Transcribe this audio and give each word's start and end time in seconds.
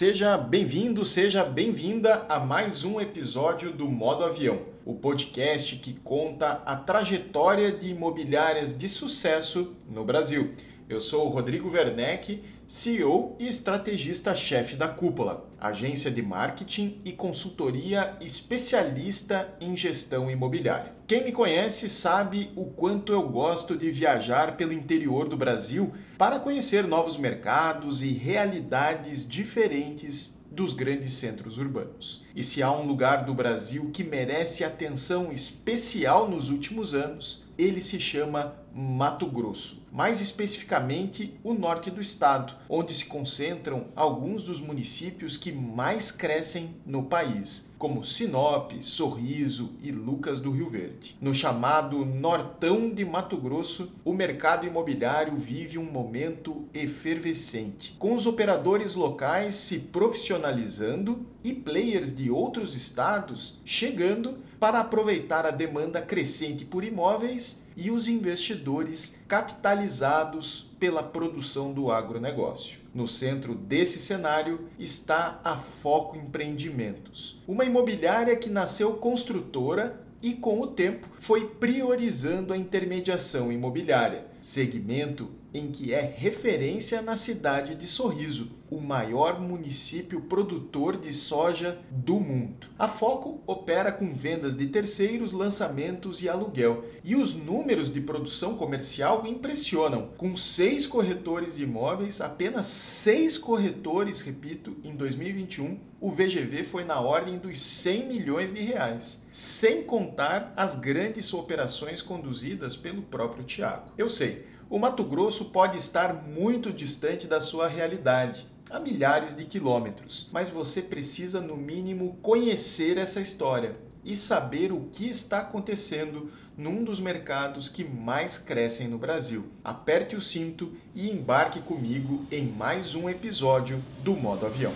Seja 0.00 0.34
bem-vindo, 0.38 1.04
seja 1.04 1.44
bem-vinda 1.44 2.24
a 2.26 2.40
mais 2.40 2.86
um 2.86 2.98
episódio 2.98 3.70
do 3.70 3.86
Modo 3.86 4.24
Avião, 4.24 4.62
o 4.82 4.94
podcast 4.94 5.76
que 5.76 5.92
conta 5.92 6.62
a 6.64 6.74
trajetória 6.74 7.70
de 7.70 7.90
imobiliárias 7.90 8.78
de 8.78 8.88
sucesso 8.88 9.76
no 9.86 10.02
Brasil. 10.02 10.54
Eu 10.88 11.02
sou 11.02 11.26
o 11.26 11.28
Rodrigo 11.28 11.70
Werneck, 11.70 12.42
CEO 12.70 13.34
e 13.40 13.48
estrategista-chefe 13.48 14.76
da 14.76 14.86
Cúpula, 14.86 15.44
agência 15.58 16.08
de 16.08 16.22
marketing 16.22 17.00
e 17.04 17.10
consultoria 17.10 18.16
especialista 18.20 19.52
em 19.60 19.76
gestão 19.76 20.30
imobiliária. 20.30 20.92
Quem 21.04 21.24
me 21.24 21.32
conhece 21.32 21.90
sabe 21.90 22.52
o 22.54 22.66
quanto 22.66 23.12
eu 23.12 23.28
gosto 23.28 23.76
de 23.76 23.90
viajar 23.90 24.56
pelo 24.56 24.72
interior 24.72 25.28
do 25.28 25.36
Brasil 25.36 25.92
para 26.16 26.38
conhecer 26.38 26.86
novos 26.86 27.16
mercados 27.16 28.04
e 28.04 28.10
realidades 28.10 29.28
diferentes 29.28 30.40
dos 30.48 30.72
grandes 30.72 31.14
centros 31.14 31.58
urbanos. 31.58 32.24
E 32.36 32.44
se 32.44 32.62
há 32.62 32.70
um 32.70 32.86
lugar 32.86 33.24
do 33.24 33.34
Brasil 33.34 33.90
que 33.92 34.04
merece 34.04 34.62
atenção 34.62 35.32
especial 35.32 36.30
nos 36.30 36.50
últimos 36.50 36.94
anos, 36.94 37.48
ele 37.58 37.82
se 37.82 37.98
chama 37.98 38.59
Mato 38.74 39.26
Grosso, 39.26 39.86
mais 39.92 40.20
especificamente 40.20 41.38
o 41.42 41.52
norte 41.52 41.90
do 41.90 42.00
estado, 42.00 42.54
onde 42.68 42.94
se 42.94 43.06
concentram 43.06 43.86
alguns 43.96 44.42
dos 44.42 44.60
municípios 44.60 45.36
que 45.36 45.52
mais 45.52 46.10
crescem 46.10 46.76
no 46.86 47.04
país, 47.04 47.74
como 47.78 48.04
Sinop, 48.04 48.72
Sorriso 48.82 49.72
e 49.82 49.90
Lucas 49.90 50.40
do 50.40 50.50
Rio 50.50 50.68
Verde. 50.68 51.16
No 51.20 51.34
chamado 51.34 52.04
Nortão 52.04 52.90
de 52.90 53.04
Mato 53.04 53.36
Grosso, 53.36 53.90
o 54.04 54.12
mercado 54.12 54.66
imobiliário 54.66 55.36
vive 55.36 55.78
um 55.78 55.90
momento 55.90 56.68
efervescente, 56.72 57.96
com 57.98 58.14
os 58.14 58.26
operadores 58.26 58.94
locais 58.94 59.54
se 59.54 59.78
profissionalizando 59.80 61.26
e 61.42 61.52
players 61.52 62.14
de 62.14 62.30
outros 62.30 62.76
estados 62.76 63.60
chegando 63.64 64.38
para 64.58 64.80
aproveitar 64.80 65.46
a 65.46 65.50
demanda 65.50 66.02
crescente 66.02 66.66
por 66.66 66.84
imóveis 66.84 67.66
e 67.80 67.90
os 67.90 68.06
investidores 68.06 69.24
capitalizados 69.26 70.70
pela 70.78 71.02
produção 71.02 71.72
do 71.72 71.90
agronegócio. 71.90 72.78
No 72.94 73.08
centro 73.08 73.54
desse 73.54 73.98
cenário 73.98 74.68
está 74.78 75.40
a 75.42 75.56
Foco 75.56 76.14
Empreendimentos, 76.14 77.40
uma 77.48 77.64
imobiliária 77.64 78.36
que 78.36 78.50
nasceu 78.50 78.92
construtora 78.98 79.98
e, 80.22 80.34
com 80.34 80.60
o 80.60 80.66
tempo, 80.66 81.08
foi 81.18 81.48
priorizando 81.48 82.52
a 82.52 82.56
intermediação 82.56 83.50
imobiliária, 83.50 84.26
segmento 84.42 85.30
em 85.52 85.70
que 85.70 85.92
é 85.92 86.00
referência 86.16 87.02
na 87.02 87.16
cidade 87.16 87.74
de 87.74 87.86
Sorriso, 87.86 88.60
o 88.70 88.80
maior 88.80 89.40
município 89.40 90.20
produtor 90.20 90.96
de 90.96 91.12
soja 91.12 91.78
do 91.90 92.20
mundo. 92.20 92.68
A 92.78 92.88
Foco 92.88 93.42
opera 93.46 93.90
com 93.90 94.12
vendas 94.12 94.56
de 94.56 94.66
terceiros, 94.68 95.32
lançamentos 95.32 96.22
e 96.22 96.28
aluguel, 96.28 96.84
e 97.02 97.16
os 97.16 97.34
números 97.34 97.92
de 97.92 98.00
produção 98.00 98.54
comercial 98.54 99.26
impressionam. 99.26 100.10
Com 100.16 100.36
seis 100.36 100.86
corretores 100.86 101.56
de 101.56 101.64
imóveis, 101.64 102.20
apenas 102.20 102.66
seis 102.66 103.36
corretores, 103.36 104.20
repito, 104.20 104.76
em 104.84 104.94
2021, 104.94 105.78
o 106.00 106.10
VGV 106.10 106.64
foi 106.64 106.84
na 106.84 107.00
ordem 107.00 107.38
dos 107.38 107.60
100 107.60 108.06
milhões 108.06 108.54
de 108.54 108.60
reais, 108.60 109.26
sem 109.30 109.82
contar 109.82 110.52
as 110.56 110.78
grandes 110.78 111.34
operações 111.34 112.00
conduzidas 112.00 112.76
pelo 112.76 113.02
próprio 113.02 113.44
Tiago. 113.44 113.92
Eu 113.98 114.08
sei, 114.08 114.46
o 114.70 114.78
Mato 114.78 115.02
Grosso 115.02 115.46
pode 115.46 115.76
estar 115.76 116.14
muito 116.14 116.72
distante 116.72 117.26
da 117.26 117.40
sua 117.40 117.66
realidade, 117.66 118.46
a 118.70 118.78
milhares 118.78 119.36
de 119.36 119.44
quilômetros, 119.44 120.30
mas 120.32 120.48
você 120.48 120.80
precisa, 120.80 121.40
no 121.40 121.56
mínimo, 121.56 122.16
conhecer 122.22 122.96
essa 122.96 123.20
história 123.20 123.74
e 124.04 124.14
saber 124.14 124.70
o 124.70 124.88
que 124.92 125.08
está 125.08 125.40
acontecendo 125.40 126.30
num 126.56 126.84
dos 126.84 127.00
mercados 127.00 127.68
que 127.68 127.82
mais 127.82 128.38
crescem 128.38 128.86
no 128.86 128.96
Brasil. 128.96 129.46
Aperte 129.64 130.14
o 130.14 130.20
cinto 130.20 130.72
e 130.94 131.10
embarque 131.10 131.60
comigo 131.60 132.24
em 132.30 132.46
mais 132.46 132.94
um 132.94 133.10
episódio 133.10 133.82
do 134.04 134.12
Modo 134.14 134.46
Avião. 134.46 134.72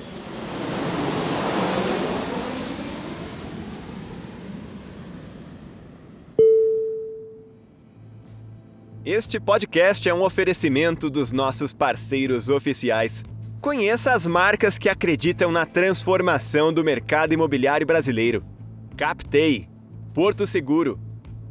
Este 9.06 9.38
podcast 9.38 10.08
é 10.08 10.14
um 10.14 10.22
oferecimento 10.22 11.10
dos 11.10 11.30
nossos 11.30 11.74
parceiros 11.74 12.48
oficiais. 12.48 13.22
Conheça 13.60 14.14
as 14.14 14.26
marcas 14.26 14.78
que 14.78 14.88
acreditam 14.88 15.52
na 15.52 15.66
transformação 15.66 16.72
do 16.72 16.82
mercado 16.82 17.34
imobiliário 17.34 17.86
brasileiro. 17.86 18.42
Captei, 18.96 19.68
Porto 20.14 20.46
Seguro, 20.46 20.98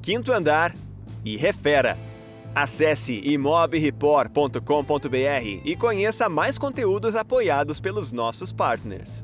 Quinto 0.02 0.32
Andar 0.32 0.76
e 1.24 1.38
Refera. 1.38 1.96
Acesse 2.56 3.22
imobreport.com.br 3.24 5.62
e 5.64 5.76
conheça 5.76 6.28
mais 6.28 6.58
conteúdos 6.58 7.16
apoiados 7.16 7.80
pelos 7.80 8.12
nossos 8.12 8.52
partners. 8.52 9.24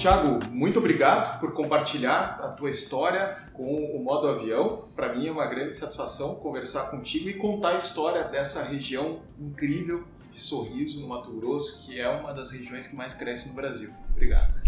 Tiago, 0.00 0.38
muito 0.50 0.78
obrigado 0.78 1.38
por 1.38 1.52
compartilhar 1.52 2.40
a 2.42 2.48
tua 2.48 2.70
história 2.70 3.36
com 3.52 3.84
o 3.84 4.02
modo 4.02 4.28
avião. 4.28 4.88
Para 4.96 5.14
mim 5.14 5.26
é 5.26 5.30
uma 5.30 5.44
grande 5.44 5.76
satisfação 5.76 6.36
conversar 6.36 6.90
contigo 6.90 7.28
e 7.28 7.34
contar 7.34 7.72
a 7.72 7.76
história 7.76 8.24
dessa 8.24 8.64
região 8.64 9.20
incrível 9.38 10.02
de 10.30 10.40
Sorriso, 10.40 11.02
no 11.02 11.08
Mato 11.08 11.30
Grosso, 11.32 11.84
que 11.84 12.00
é 12.00 12.08
uma 12.08 12.32
das 12.32 12.50
regiões 12.50 12.86
que 12.86 12.96
mais 12.96 13.12
cresce 13.12 13.50
no 13.50 13.54
Brasil. 13.54 13.90
Obrigado. 14.12 14.62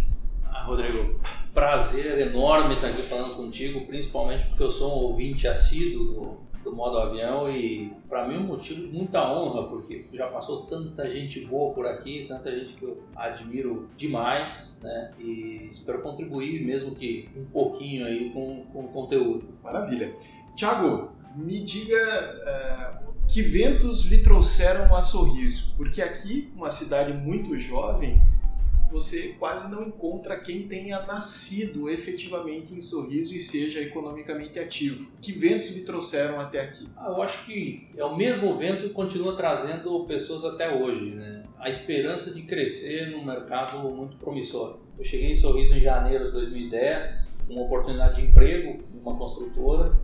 Ah, 0.44 0.65
Rodrigo, 0.65 1.19
prazer 1.54 2.28
enorme 2.28 2.75
estar 2.75 2.88
aqui 2.88 3.00
falando 3.00 3.34
contigo, 3.34 3.87
principalmente 3.87 4.49
porque 4.49 4.62
eu 4.62 4.70
sou 4.70 4.91
um 4.91 5.04
ouvinte 5.04 5.49
assíduo 5.49 6.43
do, 6.62 6.70
do 6.70 6.76
modo 6.76 6.99
avião 6.99 7.50
e 7.50 7.93
para 8.09 8.26
mim 8.26 8.37
é 8.37 8.38
um 8.38 8.47
motivo 8.47 8.81
de 8.81 8.97
muita 8.97 9.32
honra, 9.32 9.69
porque 9.69 10.06
já 10.12 10.26
passou 10.29 10.62
tanta 10.62 11.09
gente 11.11 11.44
boa 11.47 11.75
por 11.75 11.87
aqui, 11.87 12.25
tanta 12.26 12.50
gente 12.50 12.75
que 12.75 12.85
eu 12.85 13.03
admiro 13.14 13.88
demais, 13.97 14.81
né? 14.82 15.12
E 15.19 15.69
espero 15.70 16.03
contribuir, 16.03 16.64
mesmo 16.64 16.94
que 16.94 17.29
um 17.37 17.44
pouquinho 17.44 18.06
aí 18.06 18.31
com, 18.31 18.64
com 18.73 18.81
o 18.81 18.88
conteúdo. 18.88 19.49
Maravilha. 19.62 20.14
Tiago, 20.56 21.11
me 21.35 21.61
diga 21.61 23.00
uh, 23.06 23.12
que 23.26 23.43
ventos 23.43 24.06
lhe 24.06 24.19
trouxeram 24.19 24.94
a 24.94 25.00
Sorriso, 25.00 25.75
porque 25.76 26.03
aqui, 26.03 26.53
uma 26.55 26.70
cidade 26.70 27.12
muito 27.12 27.58
jovem, 27.58 28.20
você 28.93 29.35
quase 29.39 29.71
não 29.71 29.83
encontra 29.83 30.39
quem 30.39 30.69
tenha 30.69 31.00
nascido 31.06 31.89
efetivamente 31.89 32.75
em 32.75 32.81
Sorriso 32.81 33.35
e 33.35 33.41
seja 33.41 33.81
economicamente 33.81 34.59
ativo. 34.59 35.11
Que 35.21 35.33
ventos 35.33 35.75
me 35.75 35.83
trouxeram 35.83 36.39
até 36.39 36.61
aqui? 36.61 36.89
Ah, 36.97 37.09
eu 37.09 37.23
acho 37.23 37.44
que 37.47 37.89
é 37.97 38.05
o 38.05 38.15
mesmo 38.15 38.55
vento 38.56 38.83
que 38.83 38.91
continua 38.91 39.35
trazendo 39.35 40.05
pessoas 40.05 40.44
até 40.44 40.71
hoje, 40.71 41.15
né? 41.15 41.44
A 41.59 41.71
esperança 41.71 42.33
de 42.33 42.43
crescer 42.43 43.11
num 43.11 43.25
mercado 43.25 43.79
muito 43.89 44.17
promissor. 44.19 44.79
Eu 44.99 45.05
cheguei 45.05 45.31
em 45.31 45.35
Sorriso 45.35 45.75
em 45.75 45.81
janeiro 45.81 46.27
de 46.27 46.33
2010, 46.33 47.41
com 47.47 47.55
uma 47.55 47.62
oportunidade 47.62 48.21
de 48.21 48.29
emprego 48.29 48.85
numa 48.93 49.17
construtora 49.17 49.97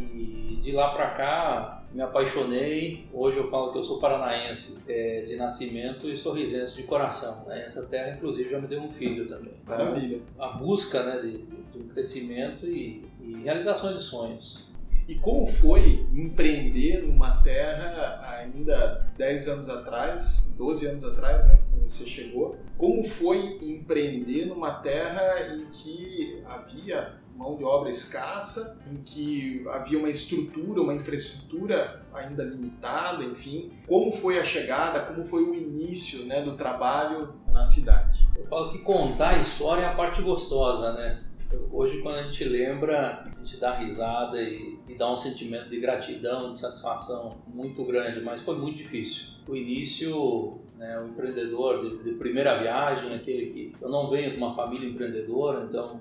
e 0.00 0.58
de 0.62 0.72
lá 0.72 0.90
para 0.90 1.10
cá 1.10 1.85
me 1.96 2.02
apaixonei. 2.02 3.06
Hoje 3.10 3.38
eu 3.38 3.48
falo 3.48 3.72
que 3.72 3.78
eu 3.78 3.82
sou 3.82 3.98
paranaense 3.98 4.76
é, 4.86 5.22
de 5.22 5.34
nascimento 5.36 6.06
e 6.06 6.14
sorrisense 6.14 6.76
de 6.76 6.82
coração. 6.82 7.46
Né? 7.46 7.64
Essa 7.64 7.82
terra, 7.84 8.14
inclusive, 8.14 8.50
já 8.50 8.60
me 8.60 8.68
deu 8.68 8.82
um 8.82 8.90
filho 8.90 9.26
também. 9.26 9.54
Maravilha. 9.64 10.20
A 10.38 10.48
busca 10.48 11.02
né, 11.02 11.22
de, 11.22 11.38
de 11.38 11.78
um 11.78 11.88
crescimento 11.88 12.66
e, 12.66 13.02
e 13.22 13.40
realizações 13.42 13.96
de 13.96 14.02
sonhos. 14.02 14.66
E 15.08 15.14
como 15.14 15.46
foi 15.46 16.04
empreender 16.12 17.02
numa 17.02 17.40
terra 17.40 18.20
ainda 18.28 19.08
10 19.16 19.48
anos 19.48 19.68
atrás, 19.70 20.54
12 20.58 20.86
anos 20.86 21.04
atrás, 21.04 21.46
né, 21.46 21.58
quando 21.70 21.88
você 21.88 22.04
chegou? 22.04 22.58
Como 22.76 23.04
foi 23.04 23.58
empreender 23.62 24.46
numa 24.46 24.72
terra 24.80 25.54
em 25.54 25.64
que 25.70 26.42
havia 26.44 27.14
mão 27.36 27.56
de 27.56 27.64
obra 27.64 27.90
escassa, 27.90 28.82
em 28.90 28.96
que 29.02 29.64
havia 29.68 29.98
uma 29.98 30.08
estrutura, 30.08 30.80
uma 30.80 30.94
infraestrutura 30.94 32.02
ainda 32.12 32.42
limitada, 32.42 33.22
enfim. 33.22 33.70
Como 33.86 34.10
foi 34.10 34.38
a 34.38 34.44
chegada, 34.44 35.00
como 35.00 35.24
foi 35.24 35.42
o 35.42 35.54
início 35.54 36.24
né, 36.24 36.42
do 36.42 36.56
trabalho 36.56 37.34
na 37.52 37.64
cidade? 37.64 38.26
Eu 38.34 38.44
falo 38.44 38.72
que 38.72 38.78
contar 38.78 39.30
a 39.30 39.38
história 39.38 39.82
é 39.82 39.86
a 39.86 39.94
parte 39.94 40.22
gostosa, 40.22 40.92
né? 40.94 41.22
Hoje, 41.70 42.02
quando 42.02 42.16
a 42.16 42.22
gente 42.24 42.42
lembra, 42.42 43.24
a 43.24 43.38
gente 43.38 43.56
dá 43.58 43.76
risada 43.76 44.40
e, 44.42 44.78
e, 44.88 44.94
dá 44.96 45.12
um 45.12 45.16
sentimento 45.16 45.68
de 45.68 45.78
gratidão, 45.78 46.52
de 46.52 46.58
satisfação 46.58 47.36
muito 47.46 47.84
grande, 47.84 48.20
mas 48.20 48.42
foi 48.42 48.56
muito 48.56 48.78
difícil. 48.78 49.28
O 49.46 49.54
início, 49.54 50.58
né, 50.76 50.98
o 51.00 51.06
empreendedor 51.06 51.80
de, 51.80 52.02
de 52.02 52.18
primeira 52.18 52.58
viagem, 52.58 53.14
aquele 53.14 53.46
que 53.46 53.72
eu 53.80 53.88
não 53.88 54.10
venho 54.10 54.32
de 54.32 54.36
uma 54.38 54.54
família 54.56 54.88
empreendedora, 54.88 55.64
então 55.70 56.00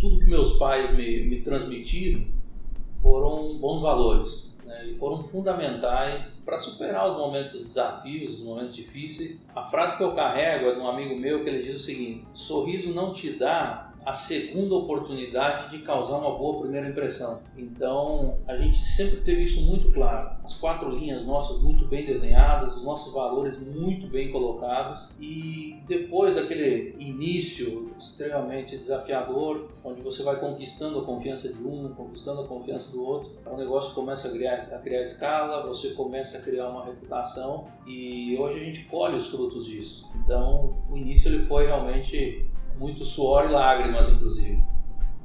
tudo 0.00 0.18
que 0.18 0.26
meus 0.26 0.58
pais 0.58 0.94
me, 0.94 1.24
me 1.24 1.40
transmitiram 1.40 2.24
foram 3.00 3.58
bons 3.58 3.80
valores 3.80 4.56
né, 4.64 4.88
e 4.88 4.94
foram 4.96 5.22
fundamentais 5.22 6.42
para 6.44 6.58
superar 6.58 7.08
os 7.10 7.16
momentos 7.16 7.58
de 7.58 7.64
desafios, 7.64 8.40
os 8.40 8.44
momentos 8.44 8.74
difíceis. 8.74 9.42
A 9.54 9.62
frase 9.62 9.96
que 9.96 10.02
eu 10.02 10.12
carrego 10.12 10.66
é 10.66 10.74
de 10.74 10.80
um 10.80 10.88
amigo 10.88 11.16
meu 11.16 11.44
que 11.44 11.48
ele 11.48 11.62
diz 11.62 11.82
o 11.82 11.84
seguinte: 11.84 12.24
sorriso 12.34 12.92
não 12.92 13.12
te 13.12 13.32
dá 13.32 13.85
a 14.06 14.14
segunda 14.14 14.76
oportunidade 14.76 15.76
de 15.76 15.82
causar 15.82 16.18
uma 16.18 16.38
boa 16.38 16.60
primeira 16.60 16.88
impressão. 16.88 17.40
Então, 17.58 18.38
a 18.46 18.56
gente 18.56 18.78
sempre 18.78 19.16
teve 19.22 19.42
isso 19.42 19.62
muito 19.62 19.92
claro. 19.92 20.30
As 20.44 20.54
quatro 20.54 20.88
linhas 20.88 21.26
nossas 21.26 21.60
muito 21.60 21.84
bem 21.86 22.06
desenhadas, 22.06 22.76
os 22.76 22.84
nossos 22.84 23.12
valores 23.12 23.58
muito 23.58 24.06
bem 24.06 24.30
colocados 24.30 25.08
e 25.20 25.82
depois 25.88 26.36
daquele 26.36 26.94
início 27.00 27.90
extremamente 27.98 28.76
desafiador, 28.76 29.70
onde 29.82 30.00
você 30.02 30.22
vai 30.22 30.38
conquistando 30.38 31.00
a 31.00 31.04
confiança 31.04 31.52
de 31.52 31.64
um, 31.64 31.92
conquistando 31.92 32.42
a 32.42 32.46
confiança 32.46 32.92
do 32.92 33.04
outro, 33.04 33.32
o 33.44 33.56
negócio 33.56 33.92
começa 33.92 34.28
a 34.28 34.30
criar, 34.30 34.54
a 34.54 34.78
criar 34.78 35.02
escala, 35.02 35.66
você 35.66 35.94
começa 35.94 36.38
a 36.38 36.42
criar 36.42 36.68
uma 36.68 36.84
reputação 36.84 37.64
e 37.84 38.36
hoje 38.38 38.60
a 38.60 38.64
gente 38.64 38.84
colhe 38.84 39.16
os 39.16 39.26
frutos 39.26 39.66
disso. 39.66 40.08
Então, 40.24 40.76
o 40.88 40.96
início 40.96 41.28
ele 41.28 41.44
foi 41.44 41.66
realmente 41.66 42.46
muito 42.78 43.04
suor 43.04 43.44
e 43.44 43.52
lágrimas, 43.52 44.08
inclusive. 44.08 44.62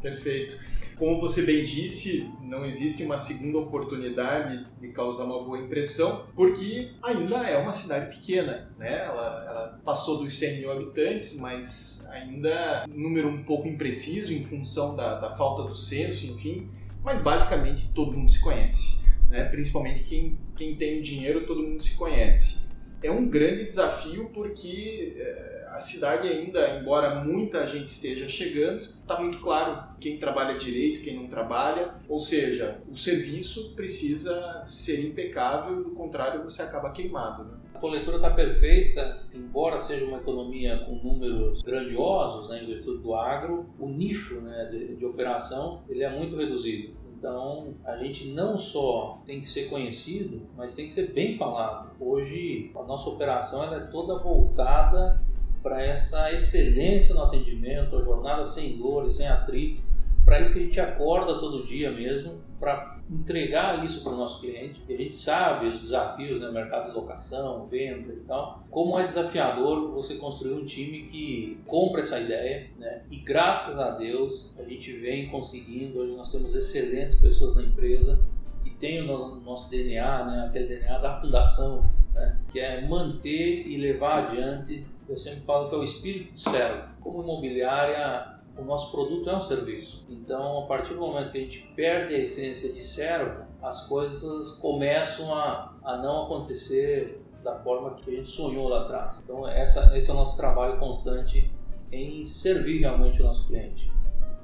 Perfeito. 0.02 0.58
Como 0.98 1.20
você 1.20 1.42
bem 1.44 1.64
disse, 1.64 2.32
não 2.44 2.64
existe 2.64 3.04
uma 3.04 3.18
segunda 3.18 3.58
oportunidade 3.58 4.68
de 4.80 4.90
causar 4.90 5.24
uma 5.24 5.44
boa 5.44 5.58
impressão, 5.58 6.28
porque 6.36 6.92
ainda 7.02 7.38
é 7.38 7.58
uma 7.58 7.74
cidade 7.74 8.16
pequena, 8.16 8.72
né? 8.78 9.06
Ela, 9.06 9.46
ela 9.48 9.82
passou 9.84 10.20
dos 10.20 10.38
100 10.38 10.60
mil 10.60 10.72
habitantes, 10.72 11.40
mas 11.40 12.08
ainda 12.12 12.86
um 12.88 13.00
número 13.00 13.30
um 13.30 13.44
pouco 13.44 13.68
impreciso 13.68 14.32
em 14.32 14.44
função 14.46 14.96
da, 14.96 15.20
da 15.20 15.36
falta 15.36 15.64
do 15.64 15.74
censo, 15.74 16.34
enfim. 16.34 16.70
Mas 17.04 17.18
basicamente 17.18 17.90
todo 17.96 18.12
mundo 18.12 18.32
se 18.32 18.40
conhece, 18.40 19.04
né? 19.28 19.46
Principalmente 19.46 20.04
quem, 20.04 20.38
quem 20.56 20.76
tem 20.76 21.02
dinheiro, 21.02 21.48
todo 21.48 21.64
mundo 21.64 21.82
se 21.82 21.96
conhece. 21.96 22.70
É 23.02 23.10
um 23.10 23.28
grande 23.28 23.66
desafio 23.66 24.30
porque 24.32 25.16
é, 25.18 25.51
a 25.72 25.80
cidade 25.80 26.28
ainda, 26.28 26.78
embora 26.78 27.24
muita 27.24 27.66
gente 27.66 27.90
esteja 27.90 28.28
chegando, 28.28 28.80
está 28.80 29.20
muito 29.20 29.40
claro 29.40 29.96
quem 30.00 30.18
trabalha 30.18 30.58
direito, 30.58 31.02
quem 31.02 31.16
não 31.16 31.28
trabalha, 31.28 31.96
ou 32.10 32.20
seja, 32.20 32.82
o 32.90 32.96
serviço 32.96 33.76
precisa 33.76 34.62
ser 34.66 35.08
impecável, 35.08 35.84
do 35.84 35.92
contrário 35.92 36.44
você 36.44 36.62
acaba 36.62 36.92
queimado. 36.92 37.46
Né? 37.46 37.58
A 37.74 37.80
coletora 37.80 38.18
está 38.18 38.30
perfeita, 38.30 39.24
embora 39.34 39.80
seja 39.80 40.06
uma 40.06 40.18
economia 40.18 40.78
com 40.80 40.96
números 40.96 41.62
grandiosos, 41.62 42.50
né, 42.50 42.64
em 42.64 42.68
virtude 42.68 43.02
do 43.02 43.16
agro, 43.16 43.70
o 43.80 43.88
nicho 43.88 44.42
né, 44.42 44.66
de, 44.66 44.96
de 44.96 45.06
operação 45.06 45.84
ele 45.90 46.04
é 46.04 46.10
muito 46.10 46.36
reduzido. 46.36 47.00
Então, 47.18 47.76
a 47.86 47.98
gente 47.98 48.30
não 48.30 48.58
só 48.58 49.22
tem 49.28 49.42
que 49.42 49.48
ser 49.48 49.70
conhecido, 49.70 50.42
mas 50.58 50.76
tem 50.76 50.88
que 50.88 50.94
ser 50.94 51.12
bem 51.12 51.38
falado. 51.38 51.92
Hoje, 52.00 52.72
a 52.76 52.82
nossa 52.82 53.08
operação 53.12 53.64
ela 53.64 53.78
é 53.78 53.80
toda 53.92 54.18
voltada 54.18 55.22
para 55.62 55.84
essa 55.84 56.32
excelência 56.32 57.14
no 57.16 57.24
atendimento, 57.24 57.96
a 57.96 58.04
jornada 58.04 58.46
sem 58.46 58.78
dor 58.78 59.06
e 59.06 59.10
sem 59.10 59.28
atrito. 59.28 59.82
Para 60.24 60.40
isso 60.40 60.54
que 60.54 60.60
a 60.60 60.62
gente 60.62 60.80
acorda 60.80 61.40
todo 61.40 61.66
dia 61.66 61.92
mesmo, 61.92 62.40
para 62.60 63.00
entregar 63.10 63.84
isso 63.84 64.04
para 64.04 64.14
o 64.14 64.18
nosso 64.18 64.40
cliente. 64.40 64.80
E 64.88 64.94
a 64.94 64.98
gente 64.98 65.16
sabe 65.16 65.68
os 65.68 65.82
desafios 65.82 66.40
no 66.40 66.46
né, 66.46 66.62
mercado 66.62 66.92
de 66.92 66.96
locação, 66.96 67.66
venda 67.66 68.14
e 68.14 68.20
tal. 68.28 68.64
Como 68.70 69.00
é 69.00 69.06
desafiador 69.06 69.92
você 69.92 70.16
construir 70.16 70.54
um 70.54 70.64
time 70.64 71.08
que 71.08 71.58
compra 71.66 72.02
essa 72.02 72.20
ideia, 72.20 72.70
né? 72.78 73.02
E 73.10 73.18
graças 73.18 73.80
a 73.80 73.92
Deus 73.92 74.54
a 74.60 74.64
gente 74.64 74.94
vem 74.94 75.28
conseguindo. 75.30 76.00
Hoje 76.00 76.16
nós 76.16 76.32
temos 76.32 76.54
excelentes 76.54 77.18
pessoas 77.18 77.56
na 77.56 77.64
empresa 77.64 78.22
que 78.64 78.70
têm 78.70 79.02
o 79.02 79.36
nosso 79.38 79.70
DNA, 79.72 80.26
né? 80.26 80.46
Aquele 80.48 80.68
DNA 80.68 81.00
da 81.00 81.14
fundação, 81.16 81.84
né? 82.14 82.40
Que 82.52 82.60
é 82.60 82.88
manter 82.88 83.66
e 83.68 83.76
levar 83.76 84.28
adiante 84.28 84.86
eu 85.12 85.18
sempre 85.18 85.42
falo 85.42 85.68
que 85.68 85.76
é 85.76 85.78
o 85.78 85.84
espírito 85.84 86.32
de 86.32 86.40
servo. 86.40 86.90
Como 87.02 87.22
imobiliária, 87.22 88.40
o 88.58 88.64
nosso 88.64 88.92
produto 88.92 89.30
é 89.30 89.36
um 89.36 89.42
serviço. 89.42 90.06
Então, 90.10 90.60
a 90.60 90.68
partir 90.68 90.94
do 90.94 91.02
momento 91.02 91.32
que 91.32 91.38
a 91.38 91.42
gente 91.42 91.60
perde 91.76 92.16
a 92.16 92.20
essência 92.20 92.72
de 92.72 92.82
servo, 92.82 93.46
as 93.62 93.88
coisas 93.88 94.52
começam 94.52 95.34
a, 95.34 95.76
a 95.84 95.98
não 95.98 96.24
acontecer 96.24 97.22
da 97.44 97.56
forma 97.56 97.96
que 97.96 98.10
a 98.10 98.16
gente 98.16 98.30
sonhou 98.30 98.70
lá 98.70 98.84
atrás. 98.84 99.18
Então, 99.24 99.48
essa, 99.48 99.96
esse 99.98 100.10
é 100.10 100.14
o 100.14 100.16
nosso 100.16 100.38
trabalho 100.38 100.80
constante 100.80 101.52
em 101.92 102.24
servir 102.24 102.80
realmente 102.80 103.22
o 103.22 103.26
nosso 103.26 103.46
cliente. 103.48 103.91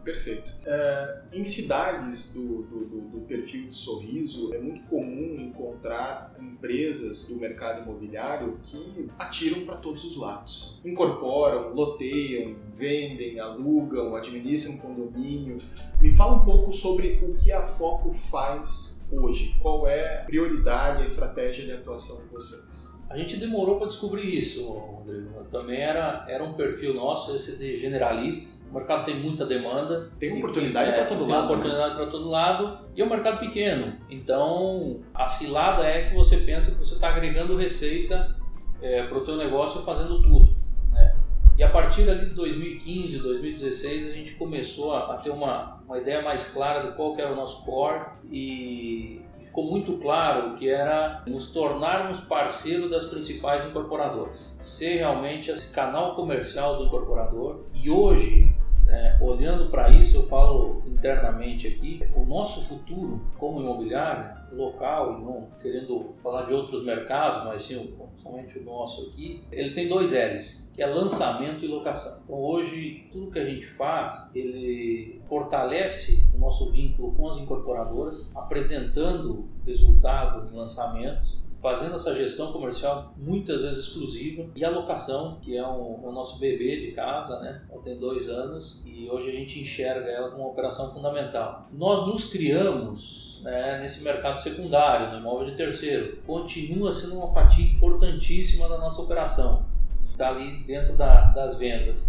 Perfeito. 0.07 0.53
É, 0.65 1.19
em 1.33 1.43
cidades 1.43 2.31
do, 2.31 2.63
do, 2.63 2.85
do, 3.09 3.19
perfil 3.27 3.67
de 3.67 3.75
sorriso, 3.75 4.53
é 4.53 4.57
muito 4.57 4.81
comum 4.83 5.35
encontrar 5.37 6.33
empresas 6.39 7.27
do 7.27 7.35
mercado 7.35 7.83
imobiliário 7.83 8.57
que 8.63 9.09
atiram 9.19 9.65
para 9.65 9.75
todos 9.75 10.05
os 10.05 10.15
lados. 10.15 10.79
Incorporam, 10.85 11.73
loteiam, 11.73 12.55
vendem, 12.73 13.37
alugam, 13.37 14.15
administram 14.15 14.77
condomínio. 14.77 15.57
Me 15.99 16.15
fala 16.15 16.37
um 16.37 16.45
pouco 16.45 16.71
sobre 16.71 17.19
o 17.21 17.35
que 17.35 17.51
a 17.51 17.63
Foco 17.63 18.13
faz 18.13 19.05
hoje. 19.11 19.57
Qual 19.61 19.89
é 19.89 20.21
a 20.21 20.23
prioridade, 20.23 21.01
a 21.01 21.05
estratégia 21.05 21.65
de 21.65 21.73
atuação 21.73 22.23
de 22.23 22.29
vocês? 22.29 22.95
A 23.09 23.17
gente 23.17 23.35
demorou 23.35 23.77
para 23.77 23.87
descobrir 23.87 24.39
isso, 24.39 24.65
Rodrigo. 24.65 25.43
Também 25.51 25.81
era, 25.81 26.25
era 26.29 26.43
um 26.45 26.53
perfil 26.53 26.93
nosso, 26.93 27.35
esse 27.35 27.57
de 27.57 27.75
generalista 27.75 28.56
o 28.69 28.73
mercado 28.73 29.05
tem 29.05 29.19
muita 29.19 29.45
demanda. 29.45 30.09
Tem 30.19 30.37
oportunidade 30.37 30.91
para 30.91 31.05
todo 31.05 31.25
tem 31.25 31.33
lado. 31.33 31.47
Tem 31.47 31.55
né? 31.55 31.55
oportunidade 31.55 31.89
né? 31.89 31.95
para 31.95 32.05
todo 32.07 32.29
lado 32.29 32.79
e 32.95 33.01
é 33.01 33.05
um 33.05 33.09
mercado 33.09 33.39
pequeno. 33.39 33.93
Então, 34.09 34.99
a 35.13 35.25
cilada 35.27 35.83
é 35.83 36.03
que 36.03 36.15
você 36.15 36.37
pensa 36.37 36.71
que 36.71 36.77
você 36.77 36.95
está 36.95 37.09
agregando 37.09 37.55
receita 37.55 38.35
é, 38.81 39.03
para 39.03 39.17
o 39.17 39.21
teu 39.21 39.37
negócio 39.37 39.81
fazendo 39.83 40.21
tudo. 40.21 40.49
Né? 40.91 41.15
E 41.57 41.63
a 41.63 41.69
partir 41.69 42.09
ali 42.09 42.27
de 42.27 42.35
2015, 42.35 43.19
2016, 43.19 44.09
a 44.09 44.11
gente 44.11 44.33
começou 44.33 44.93
a, 44.93 45.13
a 45.13 45.17
ter 45.17 45.29
uma, 45.29 45.81
uma 45.85 45.97
ideia 45.97 46.21
mais 46.21 46.51
clara 46.51 46.85
de 46.85 46.95
qual 46.95 47.15
era 47.17 47.31
o 47.31 47.35
nosso 47.35 47.65
core 47.65 48.05
e 48.29 49.21
ficou 49.57 49.71
muito 49.71 49.93
claro 49.93 50.53
que 50.53 50.69
era 50.69 51.23
nos 51.25 51.49
tornarmos 51.49 52.19
parceiro 52.21 52.87
das 52.87 53.05
principais 53.05 53.65
incorporadoras, 53.65 54.55
ser 54.61 54.97
realmente 54.97 55.49
esse 55.49 55.73
canal 55.73 56.15
comercial 56.15 56.77
do 56.77 56.85
incorporador. 56.85 57.63
E 57.73 57.89
hoje, 57.89 58.55
é, 58.87 59.17
olhando 59.21 59.69
para 59.69 59.89
isso, 59.89 60.17
eu 60.17 60.27
falo 60.27 60.81
internamente 60.85 61.67
aqui, 61.67 62.01
o 62.15 62.25
nosso 62.25 62.67
futuro 62.67 63.21
como 63.37 63.59
imobiliário 63.59 64.37
local, 64.51 65.19
e 65.19 65.23
não 65.23 65.47
querendo 65.61 66.15
falar 66.23 66.43
de 66.43 66.53
outros 66.53 66.83
mercados, 66.83 67.43
mas 67.45 67.63
sim 67.63 67.93
somente 68.17 68.57
o 68.57 68.63
nosso 68.63 69.09
aqui, 69.09 69.43
ele 69.51 69.73
tem 69.73 69.87
dois 69.87 70.11
L's, 70.11 70.71
que 70.73 70.81
é 70.81 70.87
lançamento 70.87 71.63
e 71.63 71.67
locação. 71.67 72.21
Então 72.23 72.35
hoje 72.35 73.07
tudo 73.11 73.31
que 73.31 73.39
a 73.39 73.45
gente 73.45 73.65
faz, 73.65 74.31
ele 74.33 75.21
fortalece 75.25 76.25
o 76.33 76.37
nosso 76.37 76.71
vínculo 76.71 77.13
com 77.13 77.27
as 77.27 77.37
incorporadoras, 77.37 78.29
apresentando 78.33 79.43
resultado 79.65 80.49
em 80.49 80.55
lançamentos 80.55 81.37
fazendo 81.61 81.95
essa 81.95 82.13
gestão 82.13 82.51
comercial 82.51 83.13
muitas 83.17 83.61
vezes 83.61 83.87
exclusiva 83.87 84.49
e 84.55 84.63
a 84.63 84.69
locação, 84.69 85.39
que 85.41 85.57
é, 85.57 85.67
um, 85.67 86.01
é 86.03 86.07
o 86.07 86.11
nosso 86.11 86.39
bebê 86.39 86.79
de 86.79 86.91
casa, 86.91 87.39
né? 87.39 87.63
Ela 87.71 87.81
tem 87.81 87.97
dois 87.97 88.29
anos 88.29 88.81
e 88.85 89.09
hoje 89.09 89.29
a 89.29 89.33
gente 89.33 89.59
enxerga 89.59 90.09
ela 90.09 90.29
como 90.29 90.43
uma 90.43 90.51
operação 90.51 90.89
fundamental. 90.91 91.67
Nós 91.71 92.05
nos 92.07 92.25
criamos 92.25 93.41
né, 93.43 93.79
nesse 93.79 94.03
mercado 94.03 94.39
secundário, 94.39 95.11
no 95.11 95.19
imóvel 95.19 95.47
de 95.47 95.55
terceiro. 95.55 96.17
Continua 96.25 96.91
sendo 96.91 97.17
uma 97.17 97.33
fatia 97.33 97.65
importantíssima 97.65 98.67
da 98.67 98.77
nossa 98.77 99.01
operação. 99.01 99.65
Está 100.05 100.29
ali 100.29 100.63
dentro 100.63 100.95
da, 100.95 101.27
das 101.31 101.57
vendas. 101.57 102.07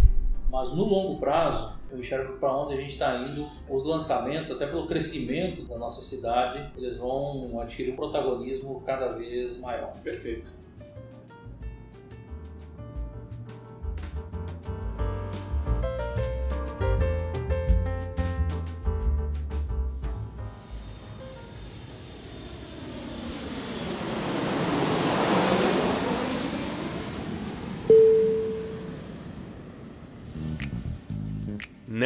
Mas 0.50 0.72
no 0.72 0.84
longo 0.84 1.20
prazo, 1.20 1.77
eu 1.90 1.98
enxergo 1.98 2.38
para 2.38 2.54
onde 2.54 2.74
a 2.74 2.76
gente 2.76 2.92
está 2.92 3.16
indo, 3.18 3.46
os 3.68 3.84
lançamentos, 3.84 4.50
até 4.50 4.66
pelo 4.66 4.86
crescimento 4.86 5.62
da 5.62 5.78
nossa 5.78 6.02
cidade, 6.02 6.70
eles 6.76 6.96
vão 6.96 7.60
adquirir 7.60 7.92
um 7.92 7.96
protagonismo 7.96 8.82
cada 8.84 9.12
vez 9.12 9.58
maior. 9.58 9.94
Perfeito. 10.02 10.50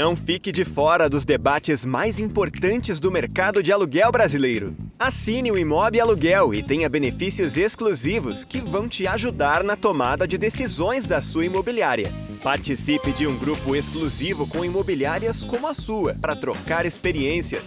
Não 0.02 0.16
fique 0.16 0.50
de 0.50 0.64
fora 0.64 1.08
dos 1.08 1.24
debates 1.24 1.86
mais 1.86 2.18
importantes 2.18 2.98
do 2.98 3.08
mercado 3.08 3.62
de 3.62 3.70
aluguel 3.70 4.10
brasileiro. 4.10 4.74
Assine 4.98 5.52
o 5.52 5.56
Imob 5.56 6.00
Aluguel 6.00 6.52
e 6.52 6.60
tenha 6.60 6.88
benefícios 6.88 7.56
exclusivos 7.56 8.44
que 8.44 8.60
vão 8.60 8.88
te 8.88 9.06
ajudar 9.06 9.62
na 9.62 9.76
tomada 9.76 10.26
de 10.26 10.36
decisões 10.36 11.06
da 11.06 11.22
sua 11.22 11.44
imobiliária. 11.44 12.12
Participe 12.42 13.12
de 13.12 13.28
um 13.28 13.38
grupo 13.38 13.76
exclusivo 13.76 14.44
com 14.44 14.64
imobiliárias 14.64 15.44
como 15.44 15.68
a 15.68 15.72
sua 15.72 16.16
para 16.20 16.34
trocar 16.34 16.84
experiências. 16.84 17.62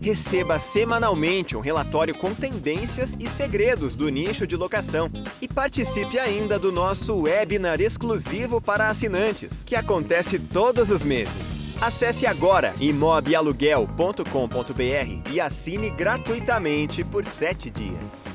Receba 0.00 0.60
semanalmente 0.60 1.56
um 1.56 1.60
relatório 1.60 2.14
com 2.14 2.32
tendências 2.32 3.16
e 3.18 3.28
segredos 3.28 3.96
do 3.96 4.08
nicho 4.10 4.46
de 4.46 4.54
locação. 4.54 5.10
E 5.42 5.48
participe 5.48 6.20
ainda 6.20 6.56
do 6.56 6.70
nosso 6.70 7.22
webinar 7.22 7.80
exclusivo 7.80 8.60
para 8.60 8.90
assinantes, 8.90 9.64
que 9.66 9.74
acontece 9.74 10.38
todos 10.38 10.88
os 10.92 11.02
meses. 11.02 11.63
Acesse 11.84 12.26
agora 12.26 12.72
imobialuguel.com.br 12.80 15.30
e 15.30 15.38
assine 15.38 15.90
gratuitamente 15.90 17.04
por 17.04 17.26
7 17.26 17.68
dias. 17.68 18.33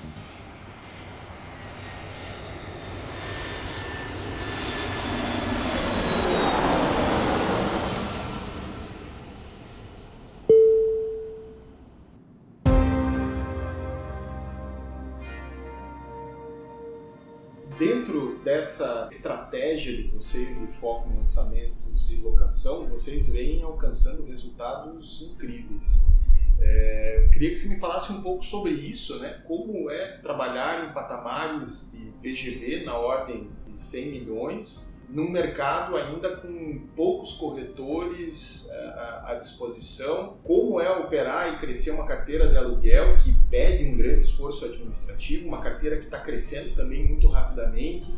Dessa 18.43 19.08
estratégia 19.12 19.96
de 19.96 20.03
vocês 20.10 20.60
de 20.60 20.67
foco 20.67 21.10
em 21.10 21.17
lançamentos 21.17 22.12
e 22.12 22.22
locação, 22.22 22.88
vocês 22.88 23.29
vêm 23.29 23.62
alcançando 23.62 24.25
resultados 24.25 25.22
incríveis. 25.34 26.19
É, 26.60 27.24
eu 27.25 27.29
queria 27.29 27.51
que 27.51 27.58
você 27.58 27.69
me 27.69 27.79
falasse 27.79 28.12
um 28.12 28.22
pouco 28.22 28.43
sobre 28.43 28.72
isso, 28.72 29.19
né? 29.19 29.41
Como 29.48 29.89
é 29.89 30.17
trabalhar 30.17 30.89
em 30.89 30.93
patamares 30.93 31.93
de 31.93 32.10
VGV 32.22 32.84
na 32.86 32.98
ordem 32.98 33.50
de 33.67 33.79
100 33.79 34.12
milhões 34.12 35.00
num 35.10 35.29
mercado 35.29 35.98
ainda 35.98 36.38
com 36.38 36.81
poucos 36.96 37.34
corretores 37.34 38.69
uh, 38.72 39.25
à 39.25 39.38
disposição, 39.39 40.38
como 40.43 40.79
é 40.79 40.89
operar 40.91 41.55
e 41.55 41.58
crescer 41.58 41.91
uma 41.91 42.05
carteira 42.05 42.48
de 42.48 42.55
aluguel 42.55 43.17
que 43.17 43.34
pede 43.50 43.86
um 43.86 43.98
grande 43.98 44.22
esforço 44.22 44.65
administrativo, 44.65 45.48
uma 45.48 45.62
carteira 45.62 45.98
que 45.98 46.05
está 46.05 46.19
crescendo 46.19 46.75
também 46.75 47.08
muito 47.08 47.27
rapidamente, 47.27 48.13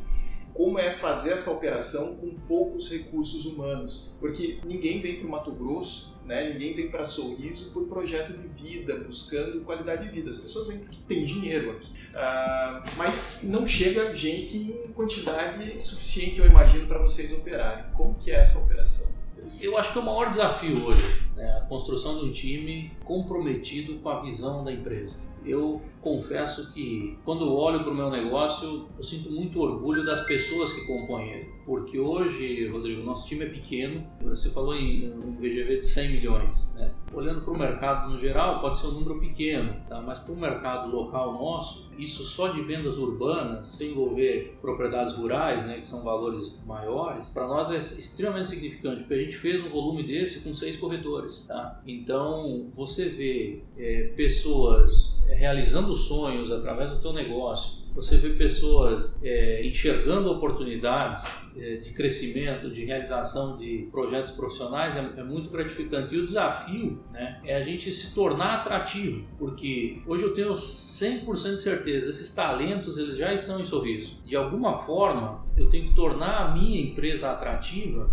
como 0.53 0.77
é 0.79 0.91
fazer 0.93 1.34
essa 1.34 1.51
operação 1.51 2.15
com 2.17 2.31
poucos 2.48 2.89
recursos 2.89 3.46
humanos, 3.46 4.15
porque 4.20 4.60
ninguém 4.65 5.01
vem 5.01 5.17
para 5.17 5.27
o 5.27 5.31
Mato 5.31 5.51
Grosso, 5.51 6.17
né? 6.25 6.51
ninguém 6.51 6.74
vem 6.74 6.89
para 6.89 7.05
Sorriso 7.05 7.72
por 7.72 7.88
projeto 7.88 8.34
de 8.34 8.48
vida, 8.48 8.96
buscando 8.96 9.62
qualidade 9.62 10.05
de 10.05 10.12
vida. 10.12 10.29
As 10.29 10.38
pessoas 10.38 10.67
vêm 10.67 10.79
porque 10.79 10.98
tem 11.08 11.25
dinheiro 11.25 11.72
aqui, 11.72 11.88
uh, 11.88 12.98
mas 12.98 13.41
não 13.43 13.67
chega 13.67 14.13
gente 14.13 14.58
em 14.58 14.91
quantidade 14.93 15.81
suficiente, 15.81 16.39
eu 16.39 16.46
imagino, 16.46 16.88
para 16.88 17.00
vocês 17.00 17.34
operarem. 17.34 17.86
Como 17.93 18.15
que 18.15 18.31
é 18.31 18.36
essa 18.36 18.60
operação? 18.60 19.12
Eu 19.60 19.77
acho 19.77 19.91
que 19.91 19.98
é 19.98 20.01
o 20.01 20.05
maior 20.05 20.29
desafio 20.29 20.86
hoje, 20.86 21.27
né? 21.36 21.58
a 21.58 21.62
construção 21.62 22.20
de 22.20 22.25
um 22.25 22.31
time 22.31 22.91
comprometido 23.03 24.00
com 24.00 24.10
a 24.10 24.22
visão 24.22 24.63
da 24.63 24.72
empresa 24.72 25.20
eu 25.45 25.81
confesso 26.01 26.71
que 26.74 27.17
quando 27.25 27.51
olho 27.53 27.83
para 27.83 27.91
o 27.91 27.95
meu 27.95 28.10
negócio, 28.10 28.88
eu 28.98 29.03
sinto 29.03 29.31
muito 29.31 29.60
orgulho 29.60 30.05
das 30.05 30.21
pessoas 30.21 30.71
que 30.71 30.86
compõem 30.86 31.29
ele. 31.31 31.50
Porque 31.65 32.00
hoje, 32.00 32.68
Rodrigo, 32.68 33.03
nosso 33.03 33.27
time 33.27 33.46
é 33.46 33.50
pequeno. 33.50 34.06
Você 34.24 34.50
falou 34.50 34.75
em 34.75 35.12
um 35.12 35.36
VGV 35.36 35.77
de 35.77 35.86
100 35.86 36.10
milhões. 36.10 36.72
Né? 36.75 36.91
Olhando 37.13 37.41
para 37.41 37.53
o 37.53 37.58
mercado 37.58 38.10
no 38.10 38.18
geral, 38.18 38.62
pode 38.62 38.77
ser 38.77 38.88
um 38.88 38.91
número 38.91 39.20
pequeno, 39.20 39.75
tá? 39.88 40.01
mas 40.01 40.20
para 40.20 40.34
o 40.34 40.39
mercado 40.39 40.89
local 40.89 41.34
nosso, 41.34 41.91
isso 41.98 42.24
só 42.24 42.48
de 42.50 42.62
vendas 42.62 42.98
urbanas, 42.98 43.68
sem 43.68 43.91
envolver 43.91 44.58
propriedades 44.62 45.13
rurais, 45.13 45.65
né, 45.65 45.80
que 45.80 45.88
são 45.88 46.03
valores 46.03 46.58
maiores, 46.65 47.30
para 47.32 47.48
nós 47.48 47.70
é 47.70 47.77
extremamente 47.77 48.50
significante, 48.50 49.00
porque 49.01 49.13
a 49.13 49.24
gente 49.24 49.38
fez 49.38 49.63
um 49.63 49.70
volume 49.70 50.03
desse 50.03 50.41
com 50.41 50.53
seis 50.53 50.77
corretores. 50.77 51.41
Tá? 51.48 51.82
Então, 51.86 52.70
você 52.74 53.10
vê 53.10 53.63
é, 53.77 54.13
pessoas 54.15 55.22
realizando 55.27 55.96
sonhos 55.96 56.51
através 56.51 56.91
do 56.91 57.00
teu 57.00 57.13
negócio, 57.13 57.82
você 57.93 58.17
vê 58.17 58.29
pessoas 58.31 59.17
é, 59.21 59.65
enxergando 59.65 60.31
oportunidades 60.31 61.25
é, 61.57 61.75
de 61.77 61.91
crescimento, 61.91 62.69
de 62.69 62.86
realização 62.86 63.57
de 63.57 63.89
projetos 63.91 64.31
profissionais, 64.31 64.95
é, 64.95 65.00
é, 65.17 65.24
muito 65.24 65.50
gratificante. 65.50 66.15
E 66.15 66.19
o 66.19 66.24
desafio 66.24 67.03
né, 67.12 67.41
é 67.45 67.55
a 67.55 67.62
gente 67.62 67.91
se 67.91 68.15
tornar 68.15 68.60
atrativo, 68.60 69.27
porque 69.38 70.01
hoje 70.07 70.24
eu 70.24 70.33
tenho 70.33 70.53
100% 70.53 71.55
de 71.55 71.62
certeza, 71.62 72.10
esses 72.10 72.33
talentos 72.33 72.98
eles 72.98 73.17
já 73.17 73.33
estão 73.33 73.60
em 73.60 73.65
sorriso. 73.65 74.17
De 74.25 74.36
alguma 74.36 74.79
forma, 74.79 75.39
eu 75.57 75.69
tenho 75.69 75.89
que 75.89 75.95
tornar 75.95 76.45
a 76.45 76.53
minha 76.53 76.79
empresa 76.81 77.31
atrativa 77.31 78.10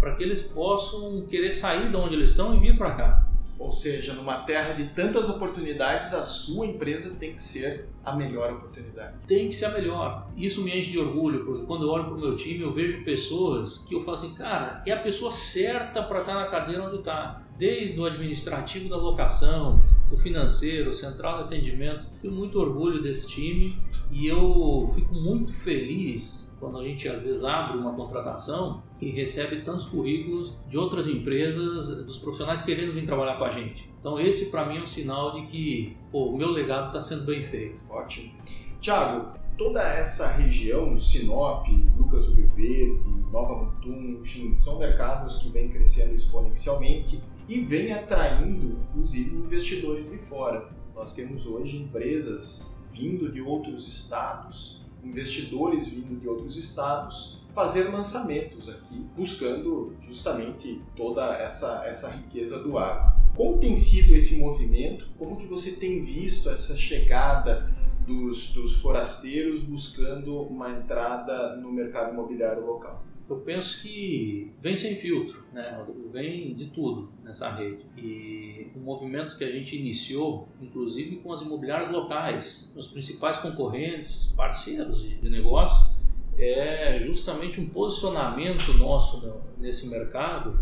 para 0.00 0.16
que 0.16 0.22
eles 0.22 0.42
possam 0.42 1.26
querer 1.26 1.52
sair 1.52 1.90
de 1.90 1.96
onde 1.96 2.14
eles 2.14 2.30
estão 2.30 2.56
e 2.56 2.58
vir 2.58 2.76
para 2.76 2.94
cá. 2.94 3.29
Ou 3.60 3.70
seja, 3.70 4.14
numa 4.14 4.38
terra 4.38 4.72
de 4.72 4.88
tantas 4.88 5.28
oportunidades, 5.28 6.14
a 6.14 6.22
sua 6.22 6.66
empresa 6.66 7.14
tem 7.20 7.34
que 7.34 7.42
ser 7.42 7.90
a 8.02 8.16
melhor 8.16 8.54
oportunidade. 8.54 9.18
Tem 9.26 9.48
que 9.48 9.54
ser 9.54 9.66
a 9.66 9.70
melhor. 9.70 10.26
Isso 10.34 10.62
me 10.62 10.76
enche 10.76 10.90
de 10.90 10.98
orgulho, 10.98 11.44
porque 11.44 11.66
quando 11.66 11.84
eu 11.84 11.90
olho 11.90 12.04
para 12.06 12.14
o 12.14 12.18
meu 12.18 12.34
time, 12.34 12.62
eu 12.62 12.72
vejo 12.72 13.04
pessoas 13.04 13.76
que 13.86 13.94
eu 13.94 14.00
falo 14.00 14.16
assim, 14.16 14.32
cara, 14.32 14.82
é 14.86 14.92
a 14.92 14.98
pessoa 14.98 15.30
certa 15.30 16.02
para 16.02 16.20
estar 16.20 16.32
tá 16.32 16.40
na 16.40 16.46
cadeira 16.46 16.84
onde 16.84 17.00
está. 17.00 17.42
Desde 17.58 18.00
o 18.00 18.06
administrativo 18.06 18.88
da 18.88 18.96
locação, 18.96 19.78
do 20.08 20.16
financeiro, 20.16 20.92
central 20.92 21.36
de 21.38 21.44
atendimento. 21.44 22.06
Tenho 22.20 22.34
muito 22.34 22.58
orgulho 22.58 23.02
desse 23.02 23.28
time 23.28 23.76
e 24.10 24.26
eu 24.26 24.90
fico 24.94 25.14
muito 25.14 25.52
feliz 25.52 26.49
quando 26.60 26.78
a 26.78 26.84
gente 26.84 27.08
às 27.08 27.22
vezes 27.22 27.42
abre 27.42 27.78
uma 27.78 27.94
contratação 27.94 28.82
e 29.00 29.10
recebe 29.10 29.62
tantos 29.62 29.86
currículos 29.86 30.52
de 30.68 30.76
outras 30.76 31.08
empresas, 31.08 31.88
dos 32.04 32.18
profissionais 32.18 32.60
querendo 32.60 32.92
vir 32.92 33.06
trabalhar 33.06 33.38
com 33.38 33.44
a 33.44 33.50
gente. 33.50 33.90
Então 33.98 34.20
esse 34.20 34.50
para 34.50 34.66
mim 34.66 34.76
é 34.76 34.82
um 34.82 34.86
sinal 34.86 35.32
de 35.32 35.46
que 35.46 35.96
pô, 36.12 36.26
o 36.26 36.36
meu 36.36 36.50
legado 36.50 36.88
está 36.88 37.00
sendo 37.00 37.24
bem 37.24 37.42
feito. 37.42 37.80
Ótimo. 37.88 38.32
Tiago, 38.80 39.38
toda 39.56 39.82
essa 39.82 40.28
região, 40.32 40.98
Sinop, 40.98 41.66
Lucas 41.96 42.26
do 42.26 42.34
Rio 42.34 42.48
Verde, 42.54 43.00
Nova 43.32 43.64
Mutum, 43.64 44.20
enfim, 44.20 44.54
são 44.54 44.78
mercados 44.78 45.38
que 45.38 45.50
vêm 45.50 45.68
crescendo 45.68 46.14
exponencialmente 46.14 47.22
e 47.48 47.60
vêm 47.60 47.92
atraindo, 47.92 48.78
inclusive, 48.90 49.34
investidores 49.34 50.10
de 50.10 50.18
fora. 50.18 50.68
Nós 50.94 51.14
temos 51.14 51.46
hoje 51.46 51.78
empresas 51.78 52.82
vindo 52.92 53.30
de 53.30 53.40
outros 53.40 53.88
estados 53.88 54.84
investidores 55.02 55.88
vindo 55.88 56.18
de 56.18 56.28
outros 56.28 56.56
estados 56.56 57.40
fazer 57.54 57.88
lançamentos 57.90 58.68
aqui, 58.68 59.04
buscando 59.16 59.94
justamente 60.00 60.80
toda 60.96 61.34
essa, 61.36 61.84
essa 61.86 62.10
riqueza 62.10 62.62
do 62.62 62.78
agro. 62.78 63.12
Como 63.36 63.58
tem 63.58 63.76
sido 63.76 64.14
esse 64.14 64.38
movimento? 64.40 65.08
Como 65.18 65.36
que 65.36 65.46
você 65.46 65.72
tem 65.72 66.02
visto 66.02 66.48
essa 66.50 66.76
chegada 66.76 67.70
dos, 68.06 68.52
dos 68.52 68.76
forasteiros 68.76 69.60
buscando 69.60 70.42
uma 70.42 70.70
entrada 70.70 71.56
no 71.56 71.72
mercado 71.72 72.12
imobiliário 72.12 72.64
local? 72.64 73.04
Eu 73.30 73.36
penso 73.36 73.80
que 73.80 74.52
vem 74.60 74.76
sem 74.76 74.96
filtro, 74.96 75.44
né? 75.52 75.86
vem 76.12 76.52
de 76.52 76.66
tudo 76.66 77.12
nessa 77.22 77.48
rede. 77.48 77.86
E 77.96 78.66
o 78.74 78.80
movimento 78.80 79.38
que 79.38 79.44
a 79.44 79.52
gente 79.52 79.76
iniciou, 79.76 80.48
inclusive 80.60 81.18
com 81.18 81.32
as 81.32 81.40
imobiliárias 81.40 81.88
locais, 81.92 82.72
os 82.74 82.88
principais 82.88 83.38
concorrentes, 83.38 84.34
parceiros 84.36 85.00
de 85.02 85.30
negócio, 85.30 85.88
é 86.36 86.98
justamente 86.98 87.60
um 87.60 87.68
posicionamento 87.68 88.72
nosso 88.78 89.40
nesse 89.58 89.88
mercado 89.88 90.58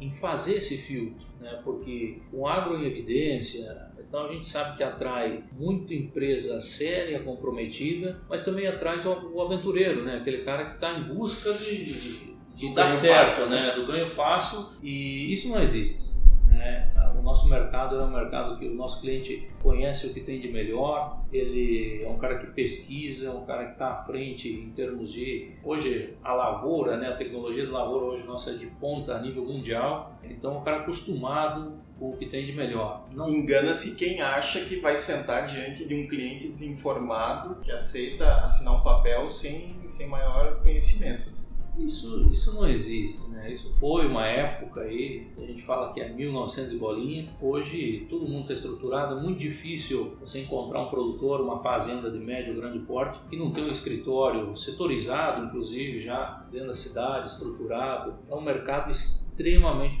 em 0.00 0.10
fazer 0.10 0.56
esse 0.56 0.78
filtro, 0.78 1.26
né? 1.38 1.60
porque 1.62 2.22
o 2.32 2.46
agro 2.46 2.78
em 2.78 2.86
evidência, 2.86 3.87
então 4.08 4.24
a 4.24 4.32
gente 4.32 4.46
sabe 4.46 4.78
que 4.78 4.82
atrai 4.82 5.44
muita 5.52 5.92
empresa 5.92 6.58
séria, 6.62 7.20
comprometida, 7.20 8.18
mas 8.28 8.42
também 8.42 8.66
atrai 8.66 8.98
o 9.06 9.42
aventureiro, 9.42 10.02
né? 10.02 10.16
aquele 10.16 10.38
cara 10.38 10.64
que 10.64 10.74
está 10.76 10.98
em 10.98 11.02
busca 11.02 11.52
de, 11.52 11.84
de, 11.84 12.34
de 12.56 12.74
dar 12.74 12.88
certo, 12.88 13.50
né? 13.50 13.74
do 13.76 13.86
ganho 13.86 14.08
fácil, 14.08 14.66
e 14.82 15.30
isso 15.30 15.48
não 15.50 15.60
existe. 15.62 16.16
Né? 16.48 16.90
O 17.18 17.22
nosso 17.22 17.46
mercado 17.50 17.96
é 17.96 18.02
um 18.02 18.10
mercado 18.10 18.58
que 18.58 18.66
o 18.66 18.74
nosso 18.74 19.02
cliente 19.02 19.46
conhece 19.62 20.06
o 20.06 20.14
que 20.14 20.20
tem 20.20 20.40
de 20.40 20.48
melhor, 20.50 21.22
ele 21.30 22.02
é 22.02 22.08
um 22.08 22.16
cara 22.16 22.38
que 22.38 22.46
pesquisa, 22.46 23.28
é 23.28 23.30
um 23.30 23.44
cara 23.44 23.66
que 23.66 23.72
está 23.72 23.90
à 23.90 23.96
frente 24.04 24.48
em 24.48 24.70
termos 24.70 25.12
de. 25.12 25.52
Hoje, 25.62 26.14
a 26.24 26.32
lavoura, 26.32 26.96
né? 26.96 27.08
a 27.08 27.16
tecnologia 27.16 27.66
da 27.66 27.72
lavoura 27.72 28.06
hoje 28.06 28.24
nossa 28.24 28.52
é 28.52 28.54
de 28.54 28.66
ponta 28.66 29.14
a 29.14 29.20
nível 29.20 29.44
mundial, 29.44 30.18
então 30.24 30.54
é 30.54 30.58
um 30.58 30.64
cara 30.64 30.78
acostumado 30.78 31.74
o 32.00 32.16
que 32.16 32.26
tem 32.26 32.46
de 32.46 32.52
melhor. 32.52 33.06
Não... 33.14 33.28
Engana-se 33.28 33.96
quem 33.96 34.20
acha 34.20 34.60
que 34.64 34.76
vai 34.76 34.96
sentar 34.96 35.46
diante 35.46 35.84
de 35.84 35.94
um 35.94 36.06
cliente 36.06 36.48
desinformado 36.48 37.56
que 37.62 37.70
aceita 37.70 38.38
assinar 38.38 38.74
um 38.74 38.80
papel 38.80 39.28
sem, 39.28 39.76
sem 39.86 40.08
maior 40.08 40.60
conhecimento. 40.62 41.38
Isso, 41.78 42.28
isso 42.32 42.54
não 42.54 42.66
existe, 42.66 43.30
né? 43.30 43.50
Isso 43.52 43.70
foi 43.78 44.04
uma 44.06 44.26
época 44.26 44.80
aí, 44.80 45.28
a 45.38 45.42
gente 45.42 45.62
fala 45.62 45.92
que 45.92 46.00
é 46.00 46.08
1900 46.08 46.72
e 46.72 46.76
bolinha. 46.76 47.28
Hoje 47.40 48.06
todo 48.10 48.26
mundo 48.26 48.42
está 48.42 48.54
estruturado, 48.54 49.16
é 49.16 49.22
muito 49.22 49.38
difícil 49.38 50.16
você 50.20 50.40
encontrar 50.40 50.82
um 50.82 50.90
produtor, 50.90 51.40
uma 51.40 51.62
fazenda 51.62 52.10
de 52.10 52.18
médio 52.18 52.54
ou 52.54 52.60
grande 52.60 52.80
porte 52.80 53.20
que 53.30 53.36
não 53.36 53.52
tem 53.52 53.62
um 53.62 53.70
escritório 53.70 54.56
setorizado, 54.56 55.44
inclusive 55.44 56.00
já 56.00 56.44
dentro 56.50 56.68
da 56.68 56.74
cidade, 56.74 57.28
estruturado. 57.30 58.14
É 58.28 58.34
um 58.34 58.42
mercado 58.42 58.90
extremamente 58.90 59.27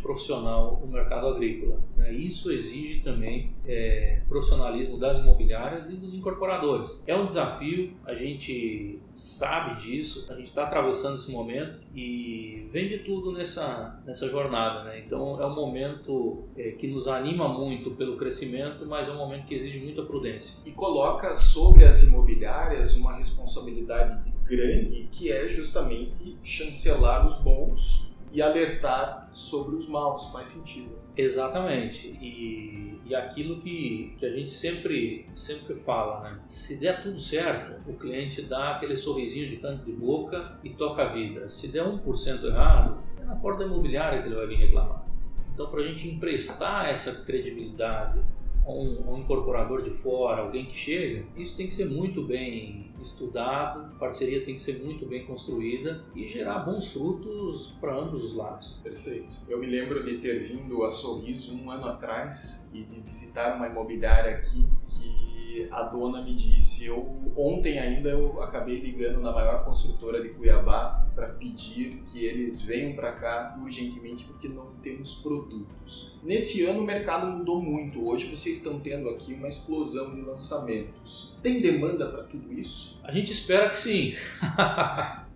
profissional, 0.02 0.80
o 0.82 0.86
mercado 0.86 1.28
agrícola. 1.28 1.80
Né? 1.96 2.12
Isso 2.12 2.50
exige 2.50 3.00
também 3.00 3.52
é, 3.66 4.20
profissionalismo 4.28 4.98
das 4.98 5.18
imobiliárias 5.18 5.88
e 5.88 5.94
dos 5.94 6.14
incorporadores. 6.14 7.00
É 7.06 7.14
um 7.14 7.26
desafio, 7.26 7.92
a 8.04 8.14
gente 8.14 8.98
sabe 9.14 9.80
disso, 9.80 10.26
a 10.30 10.34
gente 10.34 10.48
está 10.48 10.64
atravessando 10.64 11.16
esse 11.16 11.30
momento 11.30 11.80
e 11.94 12.68
vem 12.72 12.88
de 12.88 12.98
tudo 12.98 13.32
nessa, 13.32 14.00
nessa 14.04 14.28
jornada. 14.28 14.84
Né? 14.84 15.02
Então 15.06 15.40
é 15.40 15.46
um 15.46 15.54
momento 15.54 16.44
é, 16.56 16.72
que 16.72 16.86
nos 16.88 17.06
anima 17.06 17.48
muito 17.48 17.92
pelo 17.92 18.16
crescimento, 18.16 18.86
mas 18.86 19.08
é 19.08 19.12
um 19.12 19.18
momento 19.18 19.46
que 19.46 19.54
exige 19.54 19.78
muita 19.78 20.02
prudência. 20.02 20.58
E 20.66 20.72
coloca 20.72 21.34
sobre 21.34 21.84
as 21.84 22.02
imobiliárias 22.02 22.96
uma 22.96 23.16
responsabilidade 23.16 24.32
grande 24.48 25.08
que 25.12 25.30
é 25.30 25.46
justamente 25.46 26.36
chancelar 26.42 27.26
os 27.26 27.36
bons 27.42 28.07
e 28.32 28.42
alertar 28.42 29.28
sobre 29.32 29.76
os 29.76 29.88
maus, 29.88 30.30
faz 30.30 30.48
sentido. 30.48 30.98
Exatamente. 31.16 32.06
E, 32.06 33.00
e 33.04 33.14
aquilo 33.14 33.58
que, 33.58 34.14
que 34.16 34.24
a 34.24 34.30
gente 34.30 34.50
sempre, 34.50 35.26
sempre 35.34 35.74
fala, 35.74 36.20
né? 36.20 36.38
Se 36.46 36.80
der 36.80 37.02
tudo 37.02 37.18
certo, 37.18 37.80
o 37.90 37.94
cliente 37.94 38.42
dá 38.42 38.76
aquele 38.76 38.96
sorrisinho 38.96 39.48
de 39.48 39.56
canto 39.56 39.84
de 39.84 39.92
boca 39.92 40.58
e 40.62 40.70
toca 40.70 41.02
a 41.02 41.12
vida. 41.12 41.48
Se 41.48 41.68
der 41.68 41.84
1% 41.84 42.44
errado, 42.44 42.98
é 43.20 43.24
na 43.24 43.34
porta 43.34 43.64
imobiliária 43.64 44.22
que 44.22 44.28
ele 44.28 44.36
vai 44.36 44.46
vir 44.46 44.58
reclamar. 44.58 45.04
Então, 45.52 45.68
para 45.70 45.80
a 45.80 45.88
gente 45.88 46.06
emprestar 46.06 46.88
essa 46.88 47.24
credibilidade 47.24 48.20
a 48.64 48.70
um, 48.70 49.04
a 49.08 49.12
um 49.12 49.18
incorporador 49.18 49.82
de 49.82 49.90
fora, 49.90 50.42
alguém 50.42 50.66
que 50.66 50.76
chega, 50.76 51.24
isso 51.36 51.56
tem 51.56 51.66
que 51.66 51.74
ser 51.74 51.86
muito 51.86 52.22
bem 52.22 52.87
estudado, 53.02 53.92
a 53.94 53.98
parceria 53.98 54.44
tem 54.44 54.54
que 54.54 54.60
ser 54.60 54.82
muito 54.82 55.06
bem 55.06 55.24
construída 55.24 56.04
e 56.14 56.26
gerar 56.26 56.60
bons 56.60 56.88
frutos 56.88 57.74
para 57.80 57.94
ambos 57.94 58.24
os 58.24 58.34
lados. 58.34 58.76
Perfeito. 58.82 59.36
Eu 59.48 59.58
me 59.58 59.66
lembro 59.66 60.04
de 60.04 60.18
ter 60.18 60.44
vindo 60.44 60.84
a 60.84 60.90
Sorriso 60.90 61.54
um 61.54 61.70
ano 61.70 61.86
atrás 61.86 62.70
e 62.72 62.82
de 62.82 63.00
visitar 63.00 63.56
uma 63.56 63.66
imobiliária 63.66 64.36
aqui 64.36 64.66
que 64.88 65.27
a 65.70 65.82
dona 65.82 66.22
me 66.22 66.34
disse, 66.34 66.86
eu 66.86 67.32
ontem 67.36 67.78
ainda 67.78 68.10
eu 68.10 68.42
acabei 68.42 68.80
ligando 68.80 69.20
na 69.20 69.32
maior 69.32 69.64
construtora 69.64 70.20
de 70.20 70.30
Cuiabá 70.30 71.06
para 71.14 71.28
pedir 71.28 72.02
que 72.06 72.24
eles 72.24 72.62
venham 72.62 72.94
para 72.94 73.12
cá 73.12 73.58
urgentemente 73.60 74.24
porque 74.24 74.48
não 74.48 74.72
temos 74.82 75.14
produtos. 75.16 76.18
Nesse 76.22 76.64
ano 76.64 76.80
o 76.80 76.84
mercado 76.84 77.26
mudou 77.26 77.60
muito. 77.62 78.06
Hoje 78.06 78.26
vocês 78.26 78.58
estão 78.58 78.80
tendo 78.80 79.08
aqui 79.08 79.34
uma 79.34 79.48
explosão 79.48 80.14
de 80.14 80.22
lançamentos. 80.22 81.36
Tem 81.42 81.60
demanda 81.60 82.06
para 82.08 82.24
tudo 82.24 82.52
isso? 82.52 83.00
A 83.02 83.12
gente 83.12 83.32
espera 83.32 83.68
que 83.68 83.76
sim. 83.76 84.14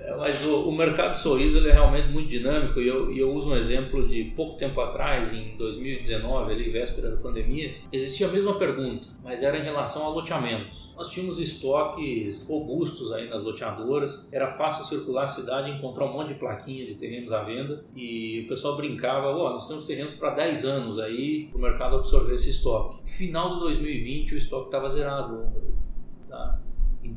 É, 0.00 0.16
mas 0.16 0.44
o, 0.44 0.68
o, 0.68 0.72
mercado 0.72 1.12
de 1.12 1.20
sorriso 1.20 1.58
ele 1.58 1.68
é 1.68 1.72
realmente 1.72 2.08
muito 2.08 2.28
dinâmico 2.28 2.80
e 2.80 2.88
eu, 2.88 3.14
eu 3.14 3.32
uso 3.32 3.50
um 3.50 3.56
exemplo 3.56 4.08
de 4.08 4.24
pouco 4.36 4.58
tempo 4.58 4.80
atrás, 4.80 5.32
em 5.32 5.56
2019, 5.56 6.52
ali, 6.52 6.70
véspera 6.70 7.10
da 7.10 7.16
pandemia, 7.16 7.74
existia 7.92 8.26
a 8.26 8.30
mesma 8.30 8.58
pergunta, 8.58 9.08
mas 9.22 9.42
era 9.42 9.58
em 9.58 9.62
relação 9.62 10.06
a 10.06 10.08
loteamentos. 10.08 10.92
Nós 10.96 11.10
tínhamos 11.10 11.38
estoques 11.38 12.44
robustos 12.46 13.12
aí 13.12 13.28
nas 13.28 13.42
loteadoras, 13.42 14.26
era 14.32 14.52
fácil 14.52 14.84
circular 14.84 15.24
a 15.24 15.26
cidade 15.26 15.70
e 15.70 15.74
encontrar 15.74 16.06
um 16.06 16.12
monte 16.12 16.28
de 16.28 16.34
plaquinha 16.34 16.86
de 16.86 16.94
terrenos 16.94 17.30
à 17.30 17.42
venda 17.42 17.84
e 17.94 18.42
o 18.44 18.48
pessoal 18.48 18.76
brincava, 18.76 19.30
oh, 19.30 19.50
nós 19.50 19.68
temos 19.68 19.84
terrenos 19.84 20.14
para 20.14 20.30
10 20.30 20.64
anos 20.64 20.98
aí 20.98 21.48
para 21.48 21.58
o 21.58 21.60
mercado 21.60 21.96
absorver 21.96 22.34
esse 22.34 22.50
estoque. 22.50 22.98
Final 23.04 23.54
de 23.54 23.60
2020 23.60 24.34
o 24.34 24.38
estoque 24.38 24.66
estava 24.66 24.88
zerado. 24.88 25.46
Tá? 26.28 26.61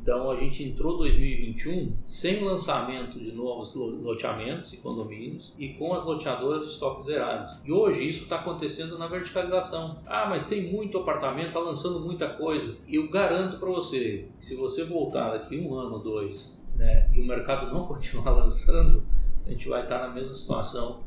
Então 0.02 0.30
a 0.30 0.36
gente 0.36 0.62
entrou 0.62 0.98
2021 0.98 1.96
sem 2.04 2.44
lançamento 2.44 3.18
de 3.18 3.32
novos 3.32 3.74
loteamentos 3.74 4.72
e 4.72 4.76
condomínios 4.76 5.52
e 5.58 5.70
com 5.70 5.94
as 5.94 6.04
loteadoras 6.04 6.66
de 6.66 6.72
estoque 6.72 7.04
zerados. 7.04 7.58
E 7.64 7.72
hoje 7.72 8.06
isso 8.06 8.24
está 8.24 8.36
acontecendo 8.36 8.98
na 8.98 9.06
verticalização. 9.06 9.98
Ah, 10.06 10.26
mas 10.28 10.44
tem 10.44 10.70
muito 10.70 10.98
apartamento, 10.98 11.48
está 11.48 11.60
lançando 11.60 12.00
muita 12.00 12.28
coisa. 12.28 12.76
Eu 12.86 13.08
garanto 13.08 13.58
para 13.58 13.68
você 13.70 14.28
que 14.38 14.44
se 14.44 14.54
você 14.56 14.84
voltar 14.84 15.30
daqui 15.32 15.58
um 15.58 15.74
ano, 15.74 15.98
dois, 15.98 16.62
né, 16.76 17.08
e 17.14 17.20
o 17.20 17.26
mercado 17.26 17.72
não 17.72 17.86
continuar 17.88 18.32
lançando, 18.32 19.02
a 19.46 19.50
gente 19.50 19.68
vai 19.68 19.82
estar 19.82 19.98
na 19.98 20.12
mesma 20.12 20.34
situação 20.34 21.00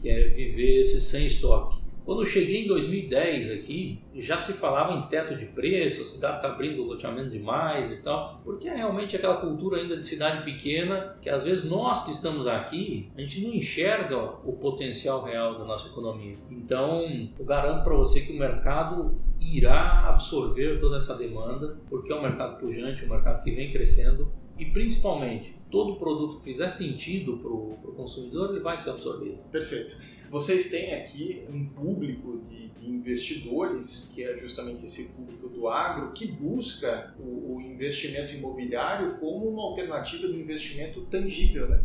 que 0.00 0.08
é 0.08 0.28
viver 0.28 0.80
esse 0.80 1.00
sem 1.00 1.26
estoque. 1.26 1.85
Quando 2.06 2.22
eu 2.22 2.26
cheguei 2.26 2.62
em 2.62 2.68
2010 2.68 3.50
aqui, 3.50 3.98
já 4.14 4.38
se 4.38 4.52
falava 4.52 4.92
em 4.94 5.08
teto 5.08 5.34
de 5.34 5.44
preço, 5.46 6.02
a 6.02 6.04
cidade 6.04 6.36
está 6.36 6.50
abrindo 6.50 6.84
loteamento 6.84 7.30
demais 7.30 7.90
e 7.90 8.00
tal, 8.00 8.40
porque 8.44 8.68
é 8.68 8.76
realmente 8.76 9.16
aquela 9.16 9.38
cultura 9.38 9.78
ainda 9.78 9.96
de 9.96 10.06
cidade 10.06 10.44
pequena, 10.44 11.16
que 11.20 11.28
às 11.28 11.42
vezes 11.42 11.64
nós 11.64 12.04
que 12.04 12.12
estamos 12.12 12.46
aqui, 12.46 13.10
a 13.16 13.20
gente 13.20 13.40
não 13.40 13.52
enxerga 13.52 14.16
o 14.44 14.52
potencial 14.52 15.24
real 15.24 15.58
da 15.58 15.64
nossa 15.64 15.88
economia. 15.88 16.36
Então, 16.48 17.28
eu 17.36 17.44
garanto 17.44 17.82
para 17.82 17.96
você 17.96 18.20
que 18.20 18.32
o 18.32 18.38
mercado 18.38 19.20
irá 19.40 20.08
absorver 20.08 20.78
toda 20.78 20.98
essa 20.98 21.16
demanda, 21.16 21.76
porque 21.90 22.12
é 22.12 22.14
um 22.14 22.22
mercado 22.22 22.60
pujante, 22.60 23.04
um 23.04 23.08
mercado 23.08 23.42
que 23.42 23.50
vem 23.50 23.72
crescendo, 23.72 24.32
e 24.56 24.64
principalmente, 24.66 25.56
todo 25.72 25.96
produto 25.96 26.38
que 26.38 26.44
fizer 26.44 26.68
sentido 26.68 27.38
para 27.38 27.50
o 27.50 27.94
consumidor, 27.96 28.50
ele 28.50 28.60
vai 28.60 28.78
ser 28.78 28.90
absorvido. 28.90 29.38
Perfeito. 29.50 29.98
Vocês 30.30 30.70
têm 30.70 30.94
aqui 30.94 31.44
um 31.48 31.66
público 31.66 32.42
de, 32.48 32.68
de, 32.68 32.90
investidores, 32.90 34.12
que 34.14 34.24
é 34.24 34.36
justamente 34.36 34.84
esse 34.84 35.12
público 35.12 35.48
do 35.48 35.68
agro, 35.68 36.12
que 36.12 36.26
busca 36.26 37.14
o, 37.18 37.56
o 37.56 37.60
investimento 37.60 38.34
imobiliário 38.34 39.18
como 39.18 39.48
uma 39.48 39.62
alternativa 39.62 40.26
de 40.26 40.38
investimento 40.38 41.02
tangível. 41.02 41.68
Né? 41.68 41.80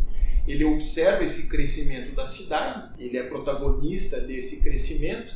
Ele 0.46 0.64
observa 0.64 1.22
esse 1.24 1.48
crescimento 1.48 2.14
da 2.14 2.26
cidade, 2.26 2.92
ele 2.98 3.16
é 3.16 3.22
protagonista 3.22 4.20
desse 4.20 4.62
crescimento 4.62 5.32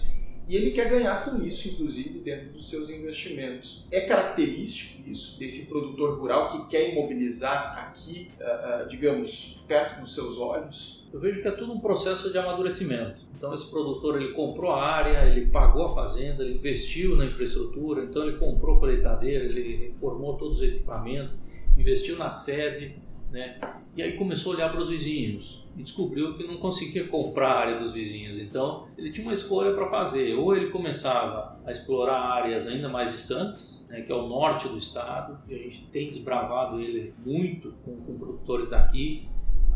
e 0.48 0.54
ele 0.54 0.70
quer 0.70 0.88
ganhar 0.88 1.24
com 1.24 1.42
isso, 1.42 1.68
inclusive, 1.68 2.20
dentro 2.20 2.50
dos 2.50 2.70
seus 2.70 2.88
investimentos. 2.88 3.84
É 3.90 4.02
característico 4.02 5.08
isso, 5.08 5.38
desse 5.40 5.68
produtor 5.68 6.18
rural 6.20 6.48
que 6.50 6.70
quer 6.70 6.92
imobilizar 6.92 7.88
aqui, 7.88 8.30
uh, 8.40 8.84
uh, 8.84 8.88
digamos, 8.88 9.60
perto 9.66 10.00
dos 10.00 10.14
seus 10.14 10.38
olhos? 10.38 11.04
Eu 11.16 11.20
vejo 11.20 11.40
que 11.40 11.48
é 11.48 11.50
tudo 11.50 11.72
um 11.72 11.80
processo 11.80 12.30
de 12.30 12.36
amadurecimento. 12.36 13.22
Então 13.34 13.54
esse 13.54 13.70
produtor 13.70 14.20
ele 14.20 14.34
comprou 14.34 14.70
a 14.70 14.84
área, 14.84 15.24
ele 15.24 15.46
pagou 15.46 15.86
a 15.86 15.94
fazenda, 15.94 16.44
ele 16.44 16.56
investiu 16.56 17.16
na 17.16 17.24
infraestrutura, 17.24 18.04
então 18.04 18.22
ele 18.24 18.36
comprou 18.36 18.78
colheitadeira, 18.78 19.46
ele 19.46 19.86
reformou 19.86 20.36
todos 20.36 20.58
os 20.58 20.62
equipamentos, 20.62 21.40
investiu 21.74 22.18
na 22.18 22.30
sede, 22.30 22.96
né? 23.30 23.58
E 23.96 24.02
aí 24.02 24.12
começou 24.12 24.52
a 24.52 24.56
olhar 24.56 24.70
para 24.70 24.78
os 24.78 24.90
vizinhos 24.90 25.64
e 25.74 25.82
descobriu 25.82 26.34
que 26.34 26.46
não 26.46 26.58
conseguia 26.58 27.08
comprar 27.08 27.48
a 27.48 27.60
área 27.60 27.80
dos 27.80 27.92
vizinhos. 27.92 28.38
Então 28.38 28.86
ele 28.98 29.10
tinha 29.10 29.26
uma 29.26 29.32
escolha 29.32 29.72
para 29.72 29.88
fazer: 29.88 30.34
ou 30.34 30.54
ele 30.54 30.68
começava 30.68 31.58
a 31.64 31.72
explorar 31.72 32.20
áreas 32.20 32.68
ainda 32.68 32.90
mais 32.90 33.10
distantes, 33.10 33.82
né, 33.88 34.02
que 34.02 34.12
é 34.12 34.14
o 34.14 34.28
norte 34.28 34.68
do 34.68 34.76
estado, 34.76 35.38
e 35.48 35.54
a 35.54 35.58
gente 35.58 35.86
tem 35.90 36.10
desbravado 36.10 36.78
ele 36.78 37.14
muito 37.24 37.72
com, 37.82 37.96
com 38.02 38.18
produtores 38.18 38.68
daqui, 38.68 39.26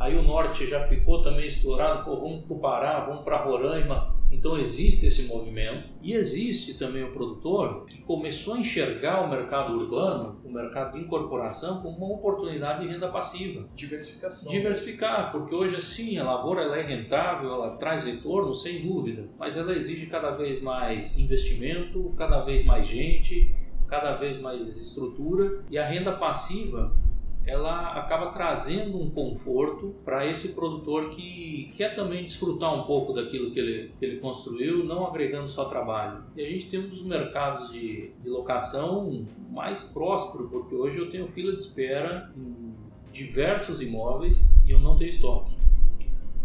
aí 0.01 0.17
o 0.17 0.23
norte 0.23 0.67
já 0.67 0.81
ficou 0.89 1.23
também 1.23 1.47
explorado, 1.47 2.05
pô, 2.05 2.17
vamos 2.17 2.45
para 2.45 2.57
o 2.57 2.59
Pará, 2.59 3.01
vamos 3.01 3.23
para 3.23 3.37
Roraima. 3.37 4.19
Então 4.33 4.57
existe 4.57 5.07
esse 5.07 5.25
movimento 5.25 5.89
e 6.01 6.15
existe 6.15 6.75
também 6.75 7.03
o 7.03 7.13
produtor 7.13 7.85
que 7.87 8.01
começou 8.03 8.55
a 8.55 8.59
enxergar 8.59 9.23
o 9.23 9.29
mercado 9.29 9.73
urbano, 9.73 10.41
o 10.45 10.51
mercado 10.51 10.93
de 10.93 11.05
incorporação, 11.05 11.83
como 11.83 11.97
uma 11.97 12.15
oportunidade 12.15 12.81
de 12.81 12.93
renda 12.93 13.09
passiva. 13.09 13.69
Diversificação. 13.75 14.53
Diversificar, 14.53 15.33
porque 15.33 15.53
hoje 15.53 15.77
assim 15.77 16.17
a 16.17 16.25
lavoura 16.25 16.63
ela 16.63 16.79
é 16.79 16.83
rentável, 16.83 17.53
ela 17.53 17.77
traz 17.77 18.05
retorno 18.05 18.55
sem 18.55 18.87
dúvida, 18.87 19.29
mas 19.37 19.57
ela 19.57 19.77
exige 19.77 20.07
cada 20.07 20.31
vez 20.31 20.63
mais 20.63 21.19
investimento, 21.19 22.15
cada 22.17 22.41
vez 22.43 22.65
mais 22.65 22.87
gente, 22.87 23.53
cada 23.89 24.15
vez 24.15 24.41
mais 24.41 24.77
estrutura 24.77 25.65
e 25.69 25.77
a 25.77 25.85
renda 25.85 26.13
passiva 26.13 26.97
ela 27.51 27.95
acaba 27.95 28.31
trazendo 28.31 28.97
um 28.97 29.11
conforto 29.11 29.93
para 30.05 30.25
esse 30.25 30.51
produtor 30.51 31.11
que 31.11 31.73
quer 31.77 31.97
também 31.97 32.23
desfrutar 32.23 32.73
um 32.73 32.85
pouco 32.85 33.13
daquilo 33.13 33.51
que 33.51 33.59
ele, 33.59 33.93
que 33.99 34.05
ele 34.05 34.21
construiu, 34.21 34.85
não 34.85 35.05
agregando 35.05 35.49
só 35.49 35.65
trabalho. 35.65 36.23
E 36.37 36.43
a 36.43 36.49
gente 36.49 36.69
tem 36.69 36.79
um 36.79 36.89
dos 36.89 37.03
mercados 37.03 37.73
de, 37.73 38.13
de 38.23 38.29
locação 38.29 39.27
mais 39.51 39.83
próspero, 39.83 40.49
porque 40.49 40.77
hoje 40.77 40.99
eu 41.01 41.11
tenho 41.11 41.27
fila 41.27 41.51
de 41.51 41.61
espera 41.61 42.33
em 42.37 42.73
diversos 43.13 43.81
imóveis 43.81 44.49
e 44.65 44.71
eu 44.71 44.79
não 44.79 44.97
tenho 44.97 45.11
estoque. 45.11 45.53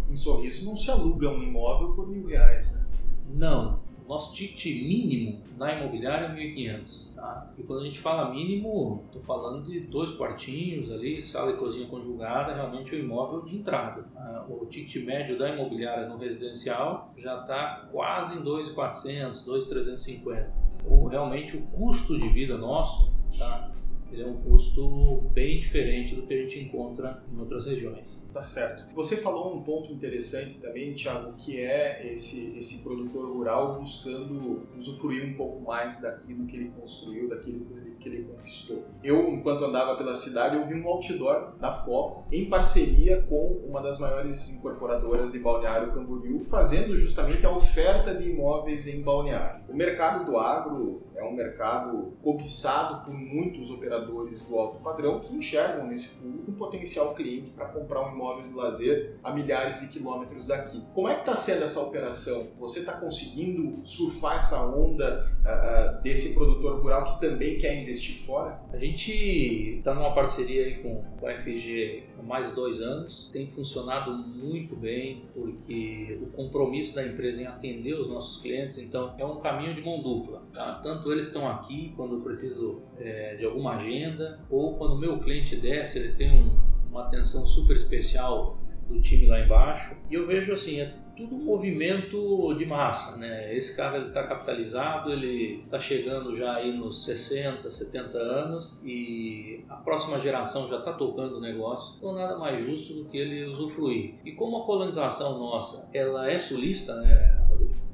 Em 0.10 0.16
Sorriso 0.16 0.66
não 0.66 0.76
se 0.76 0.90
aluga 0.90 1.30
um 1.30 1.44
imóvel 1.44 1.94
por 1.94 2.08
mil 2.08 2.26
reais, 2.26 2.74
né? 2.74 2.86
Não, 3.32 3.80
nosso 4.08 4.34
ticket 4.34 4.66
mínimo 4.66 5.42
na 5.58 5.74
imobiliária 5.74 6.28
é 6.28 6.36
1.500. 6.36 7.14
Tá? 7.16 7.52
E 7.58 7.64
quando 7.64 7.82
a 7.82 7.86
gente 7.86 8.00
fala 8.00 8.34
mínimo, 8.34 9.04
estou 9.08 9.22
falando 9.22 9.64
de 9.64 9.80
dois 9.82 10.14
quartinhos 10.14 10.92
ali, 10.92 11.22
sala 11.22 11.52
e 11.52 11.58
cozinha 11.58 11.88
conjugada, 11.88 12.54
realmente 12.54 12.94
o 12.94 13.00
imóvel 13.00 13.42
de 13.42 13.58
entrada. 13.58 14.04
Tá? 14.14 14.46
O 14.50 14.66
ticket 14.66 15.04
médio 15.04 15.38
da 15.38 15.50
imobiliária 15.50 16.08
no 16.08 16.18
residencial 16.18 17.14
já 17.18 17.42
está 17.42 17.88
quase 17.92 18.38
em 18.38 18.42
2.400, 18.42 19.46
2.350. 19.46 20.50
Ou 20.88 21.08
realmente 21.08 21.58
o 21.58 21.62
custo 21.64 22.18
de 22.18 22.30
vida 22.30 22.58
nosso, 22.58 23.12
tá? 23.38 23.72
ele 24.12 24.24
é 24.24 24.28
um 24.28 24.38
custo 24.38 25.30
bem 25.34 25.60
diferente 25.60 26.16
do 26.16 26.24
que 26.24 26.34
a 26.34 26.38
gente 26.38 26.60
encontra 26.60 27.24
em 27.32 27.40
outras 27.40 27.66
regiões. 27.66 28.15
Tá 28.36 28.42
certo. 28.42 28.94
Você 28.94 29.16
falou 29.16 29.56
um 29.56 29.64
ponto 29.64 29.94
interessante 29.94 30.60
também, 30.60 30.94
Thiago, 30.94 31.38
que 31.38 31.58
é 31.58 32.06
esse, 32.12 32.60
esse 32.60 32.84
produtor 32.84 33.32
rural 33.32 33.80
buscando 33.80 34.68
usufruir 34.78 35.26
um 35.26 35.36
pouco 35.36 35.64
mais 35.64 36.02
daquilo 36.02 36.46
que 36.46 36.58
ele 36.58 36.70
construiu, 36.78 37.30
daquilo 37.30 37.64
que 37.64 37.74
ele 37.74 37.96
que 38.06 38.10
ele 38.10 38.24
conquistou. 38.24 38.86
Eu, 39.04 39.28
enquanto 39.30 39.66
andava 39.66 39.98
pela 39.98 40.14
cidade, 40.14 40.56
eu 40.56 40.68
vi 40.68 40.76
um 40.76 40.88
outdoor 40.88 41.56
da 41.60 41.72
Foco 41.72 42.26
em 42.32 42.48
parceria 42.48 43.24
com 43.24 43.64
uma 43.68 43.82
das 43.82 44.00
maiores 44.00 44.58
incorporadoras 44.58 45.32
de 45.32 45.40
Balneário 45.40 45.92
Camboriú, 45.92 46.46
fazendo 46.46 46.96
justamente 46.96 47.44
a 47.46 47.52
oferta 47.52 48.14
de 48.14 48.30
imóveis 48.30 48.88
em 48.88 49.02
Balneário. 49.02 49.64
O 49.68 49.76
mercado 49.76 50.24
do 50.24 50.38
agro 50.38 51.02
é 51.16 51.24
um 51.24 51.34
mercado 51.34 52.14
cobiçado 52.22 53.06
por 53.06 53.14
muitos 53.14 53.70
operadores 53.70 54.42
do 54.44 54.58
alto 54.58 54.80
padrão 54.80 55.20
que 55.20 55.34
enxergam 55.36 55.88
nesse 55.88 56.16
público 56.16 56.52
um 56.52 56.54
potencial 56.54 57.14
cliente 57.16 57.52
para 57.52 57.66
comprar 57.68 58.08
um 58.08 58.14
imóvel 58.14 58.48
de 58.48 58.54
lazer 58.54 59.18
a 59.24 59.34
milhares 59.34 59.82
de 59.82 59.88
quilômetros 59.88 60.48
daqui. 60.48 60.84
Como 60.94 61.08
é 61.08 61.16
que 61.16 61.22
está 61.22 61.36
sendo 61.36 61.64
essa 61.64 61.80
operação? 61.80 62.48
Você 62.60 62.80
está 62.80 62.94
conseguindo 62.94 63.86
surfar 63.86 64.38
essa 64.38 64.66
onda 64.66 65.30
uh, 65.42 66.02
desse 66.02 66.34
produtor 66.34 66.82
rural 66.82 67.06
que 67.06 67.22
também 67.22 67.58
quer 67.58 67.82
investir 67.82 68.26
fora? 68.26 68.60
A 68.72 68.78
gente 68.78 69.78
está 69.78 69.94
numa 69.94 70.14
parceria 70.14 70.66
aí 70.66 70.76
com, 70.82 71.04
com 71.20 71.28
a 71.28 71.36
FG 71.36 72.04
mais 72.26 72.52
dois 72.52 72.82
anos. 72.82 73.30
Tem 73.32 73.48
funcionado 73.48 74.12
muito 74.12 74.76
bem, 74.76 75.26
porque 75.34 76.20
o 76.22 76.28
compromisso 76.28 76.96
da 76.96 77.06
empresa 77.06 77.42
em 77.42 77.46
atender 77.46 77.94
os 77.94 78.10
nossos 78.10 78.42
clientes, 78.42 78.78
então 78.78 79.16
é 79.18 79.26
um 79.26 79.38
caminho 79.38 79.74
de 79.74 79.82
mão 79.82 80.02
dupla. 80.02 80.44
Tá? 80.54 80.80
Tanto 80.84 81.12
eles 81.12 81.28
estão 81.28 81.48
aqui 81.48 81.94
quando 81.96 82.16
eu 82.16 82.22
preciso 82.22 82.82
é, 82.98 83.36
de 83.36 83.46
alguma 83.46 83.76
agenda, 83.76 84.40
ou 84.50 84.76
quando 84.76 84.94
o 84.94 84.98
meu 84.98 85.20
cliente 85.20 85.56
desce, 85.56 86.00
ele 86.00 86.14
tem 86.14 86.32
um, 86.32 86.60
uma 86.90 87.04
atenção 87.04 87.46
super 87.46 87.76
especial 87.76 88.58
do 88.88 89.02
time 89.02 89.26
lá 89.26 89.40
embaixo. 89.40 89.96
E 90.10 90.14
eu 90.14 90.28
vejo 90.28 90.54
assim, 90.54 90.80
é 90.80 90.94
tudo 91.16 91.36
um 91.36 91.44
movimento 91.44 92.54
de 92.56 92.66
massa, 92.66 93.18
né? 93.18 93.56
Esse 93.56 93.76
cara 93.76 93.98
ele 93.98 94.08
está 94.08 94.28
capitalizado, 94.28 95.12
ele 95.12 95.62
está 95.64 95.80
chegando 95.80 96.36
já 96.36 96.56
aí 96.56 96.78
nos 96.78 97.06
60, 97.06 97.72
70 97.72 98.18
anos 98.18 98.78
e 98.84 99.64
a 99.70 99.76
próxima 99.76 100.20
geração 100.20 100.68
já 100.68 100.80
está 100.80 100.94
tocando 100.94 101.38
o 101.38 101.42
negócio, 101.42 101.96
então 101.98 102.14
nada 102.14 102.38
mais 102.38 102.64
justo 102.64 102.94
do 102.94 103.06
que 103.06 103.18
ele 103.18 103.46
usufruir. 103.46 104.16
E 104.26 104.34
como 104.34 104.58
a 104.58 104.66
colonização 104.66 105.40
nossa, 105.40 105.88
ela 105.94 106.30
é 106.30 106.38
sulista, 106.38 106.96
né? 107.02 107.42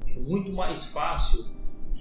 É 0.07 0.19
muito 0.19 0.51
mais 0.51 0.85
fácil 0.85 1.45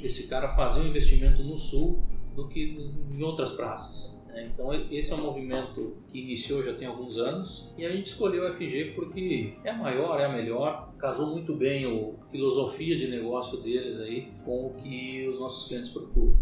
esse 0.01 0.27
cara 0.27 0.49
fazer 0.49 0.81
um 0.81 0.87
investimento 0.87 1.43
no 1.43 1.57
sul 1.57 2.03
do 2.35 2.49
que 2.49 2.93
em 3.11 3.23
outras 3.23 3.53
praças. 3.53 4.19
Né? 4.33 4.51
Então 4.53 4.73
esse 4.91 5.13
é 5.13 5.15
um 5.15 5.23
movimento 5.23 5.97
que 6.09 6.21
iniciou 6.21 6.63
já 6.63 6.75
tem 6.75 6.87
alguns 6.87 7.17
anos 7.17 7.69
e 7.77 7.85
a 7.85 7.91
gente 7.91 8.07
escolheu 8.07 8.47
a 8.47 8.53
FG 8.53 8.93
porque 8.95 9.55
é 9.65 9.71
a 9.71 9.77
maior, 9.77 10.21
é 10.21 10.25
a 10.25 10.29
melhor, 10.29 10.93
casou 10.99 11.27
muito 11.27 11.55
bem 11.55 11.85
a 11.85 12.27
filosofia 12.27 12.97
de 12.97 13.09
negócio 13.09 13.61
deles 13.61 14.01
aí 14.01 14.29
com 14.45 14.67
o 14.67 14.75
que 14.75 15.27
os 15.29 15.39
nossos 15.39 15.69
clientes 15.69 15.91
procuram. 15.91 16.37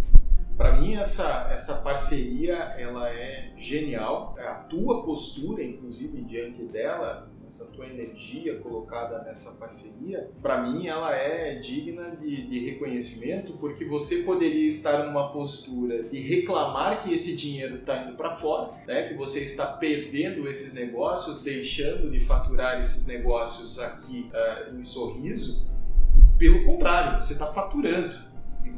Para 0.58 0.76
mim 0.76 0.96
essa 0.96 1.48
essa 1.52 1.76
parceria 1.76 2.54
ela 2.76 3.08
é 3.08 3.52
genial, 3.56 4.36
a 4.38 4.54
tua 4.54 5.04
postura 5.04 5.62
inclusive 5.62 6.20
diante 6.22 6.64
dela 6.64 7.30
essa 7.48 7.72
tua 7.72 7.86
energia 7.86 8.58
colocada 8.58 9.22
nessa 9.22 9.58
parceria, 9.58 10.30
para 10.42 10.62
mim 10.62 10.86
ela 10.86 11.14
é 11.16 11.54
digna 11.54 12.14
de, 12.16 12.46
de, 12.46 12.58
reconhecimento, 12.58 13.54
porque 13.54 13.86
você 13.86 14.18
poderia 14.18 14.68
estar 14.68 15.06
numa 15.06 15.32
postura 15.32 16.02
de 16.02 16.20
reclamar 16.20 17.02
que 17.02 17.12
esse 17.12 17.34
dinheiro 17.34 17.76
está 17.76 18.04
indo 18.04 18.16
para 18.16 18.36
fora, 18.36 18.72
né? 18.86 19.08
que 19.08 19.14
você 19.14 19.40
está 19.40 19.66
perdendo 19.66 20.46
esses 20.46 20.74
negócios, 20.74 21.42
deixando 21.42 22.10
de 22.10 22.20
faturar 22.20 22.80
esses 22.80 23.06
negócios 23.06 23.78
aqui 23.78 24.30
uh, 24.30 24.76
em 24.76 24.82
Sorriso, 24.82 25.66
e 26.14 26.38
pelo 26.38 26.64
contrário, 26.64 27.22
você 27.22 27.32
está 27.32 27.46
faturando. 27.46 28.27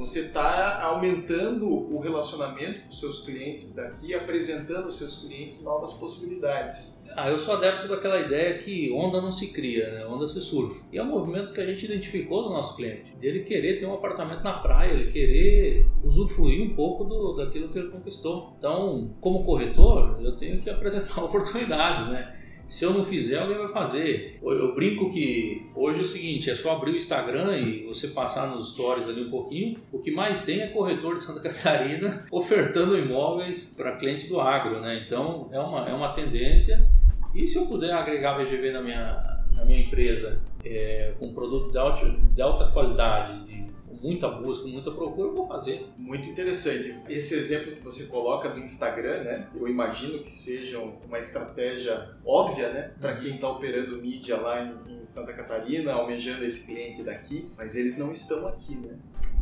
Você 0.01 0.21
está 0.21 0.83
aumentando 0.83 1.69
o 1.69 2.01
relacionamento 2.01 2.87
com 2.87 2.91
seus 2.91 3.23
clientes 3.23 3.75
daqui, 3.75 4.15
apresentando 4.15 4.85
aos 4.85 4.97
seus 4.97 5.17
clientes 5.17 5.63
novas 5.63 5.93
possibilidades. 5.93 7.05
Ah, 7.15 7.29
eu 7.29 7.39
sou 7.39 7.55
adepto 7.55 7.87
daquela 7.87 8.19
ideia 8.19 8.57
que 8.57 8.91
onda 8.93 9.21
não 9.21 9.31
se 9.31 9.53
cria, 9.53 9.91
né? 9.91 10.07
onda 10.07 10.27
se 10.27 10.41
surfa. 10.41 10.87
E 10.91 10.97
é 10.97 11.03
um 11.03 11.11
movimento 11.11 11.53
que 11.53 11.61
a 11.61 11.67
gente 11.67 11.85
identificou 11.85 12.45
do 12.45 12.49
nosso 12.49 12.77
cliente, 12.77 13.15
dele 13.17 13.41
querer 13.41 13.79
ter 13.79 13.85
um 13.85 13.93
apartamento 13.93 14.43
na 14.43 14.55
praia, 14.55 14.91
ele 14.91 15.13
querer 15.13 15.87
usufruir 16.03 16.63
um 16.63 16.75
pouco 16.75 17.05
do, 17.05 17.35
daquilo 17.35 17.69
que 17.69 17.79
ele 17.79 17.91
conquistou. 17.91 18.55
Então, 18.57 19.15
como 19.21 19.45
corretor, 19.45 20.19
eu 20.23 20.35
tenho 20.35 20.63
que 20.63 20.71
apresentar 20.71 21.21
oportunidades, 21.25 22.09
né? 22.09 22.40
Se 22.71 22.85
eu 22.85 22.95
não 22.95 23.05
fizer, 23.05 23.41
alguém 23.41 23.59
vai 23.59 23.73
fazer. 23.73 24.39
Eu 24.41 24.73
brinco 24.77 25.11
que 25.11 25.67
hoje 25.75 25.99
é 25.99 26.03
o 26.03 26.05
seguinte: 26.05 26.49
é 26.49 26.55
só 26.55 26.71
abrir 26.71 26.93
o 26.93 26.97
Instagram 26.97 27.59
e 27.59 27.85
você 27.85 28.07
passar 28.07 28.47
nos 28.47 28.71
stories 28.71 29.09
ali 29.09 29.25
um 29.25 29.31
pouquinho. 29.31 29.77
O 29.91 29.99
que 29.99 30.13
mais 30.13 30.45
tem 30.45 30.61
é 30.61 30.69
corretor 30.69 31.17
de 31.17 31.25
Santa 31.25 31.41
Catarina 31.43 32.25
ofertando 32.31 32.97
imóveis 32.97 33.75
para 33.77 33.97
cliente 33.97 34.29
do 34.29 34.41
agro, 34.41 34.81
né? 34.81 35.03
Então 35.05 35.49
é 35.51 35.59
uma, 35.59 35.89
é 35.91 35.93
uma 35.93 36.13
tendência 36.13 36.89
e 37.35 37.45
se 37.45 37.59
eu 37.59 37.67
puder 37.67 37.93
agregar 37.93 38.39
VGV 38.39 38.71
na 38.71 38.81
minha, 38.81 39.41
na 39.53 39.65
minha 39.65 39.81
empresa 39.81 40.41
é, 40.65 41.13
com 41.19 41.27
um 41.27 41.35
produto 41.35 41.73
de 41.73 41.79
alta, 41.79 42.07
de 42.07 42.41
alta 42.41 42.71
qualidade, 42.71 43.47
de, 43.47 43.60
muita 44.03 44.29
busca, 44.29 44.67
muita 44.67 44.91
procura, 44.91 45.29
eu 45.29 45.35
vou 45.35 45.47
fazer. 45.47 45.87
Muito 45.97 46.29
interessante. 46.29 46.99
Esse 47.09 47.35
exemplo 47.35 47.77
que 47.77 47.83
você 47.83 48.07
coloca 48.07 48.49
do 48.49 48.59
Instagram, 48.59 49.25
né? 49.25 49.49
Eu 49.55 49.69
imagino 49.69 50.23
que 50.23 50.31
seja 50.31 50.79
uma 50.79 51.19
estratégia 51.19 52.15
óbvia, 52.25 52.73
né? 52.73 52.93
Para 52.99 53.17
quem 53.17 53.35
está 53.35 53.49
operando 53.49 54.01
mídia 54.01 54.37
lá 54.39 54.65
em, 54.65 55.01
em 55.01 55.05
Santa 55.05 55.33
Catarina, 55.33 55.93
almejando 55.93 56.45
esse 56.45 56.67
cliente 56.67 57.03
daqui, 57.03 57.51
mas 57.57 57.77
eles 57.77 57.99
não 57.99 58.11
estão 58.11 58.47
aqui, 58.49 58.75
né? 58.75 58.97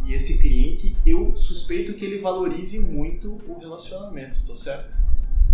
E 0.06 0.14
esse 0.14 0.40
cliente, 0.40 0.96
eu 1.06 1.34
suspeito 1.36 1.94
que 1.94 2.04
ele 2.04 2.18
valorize 2.18 2.78
muito 2.78 3.38
o 3.46 3.58
relacionamento, 3.58 4.44
tô 4.44 4.56
certo? 4.56 4.96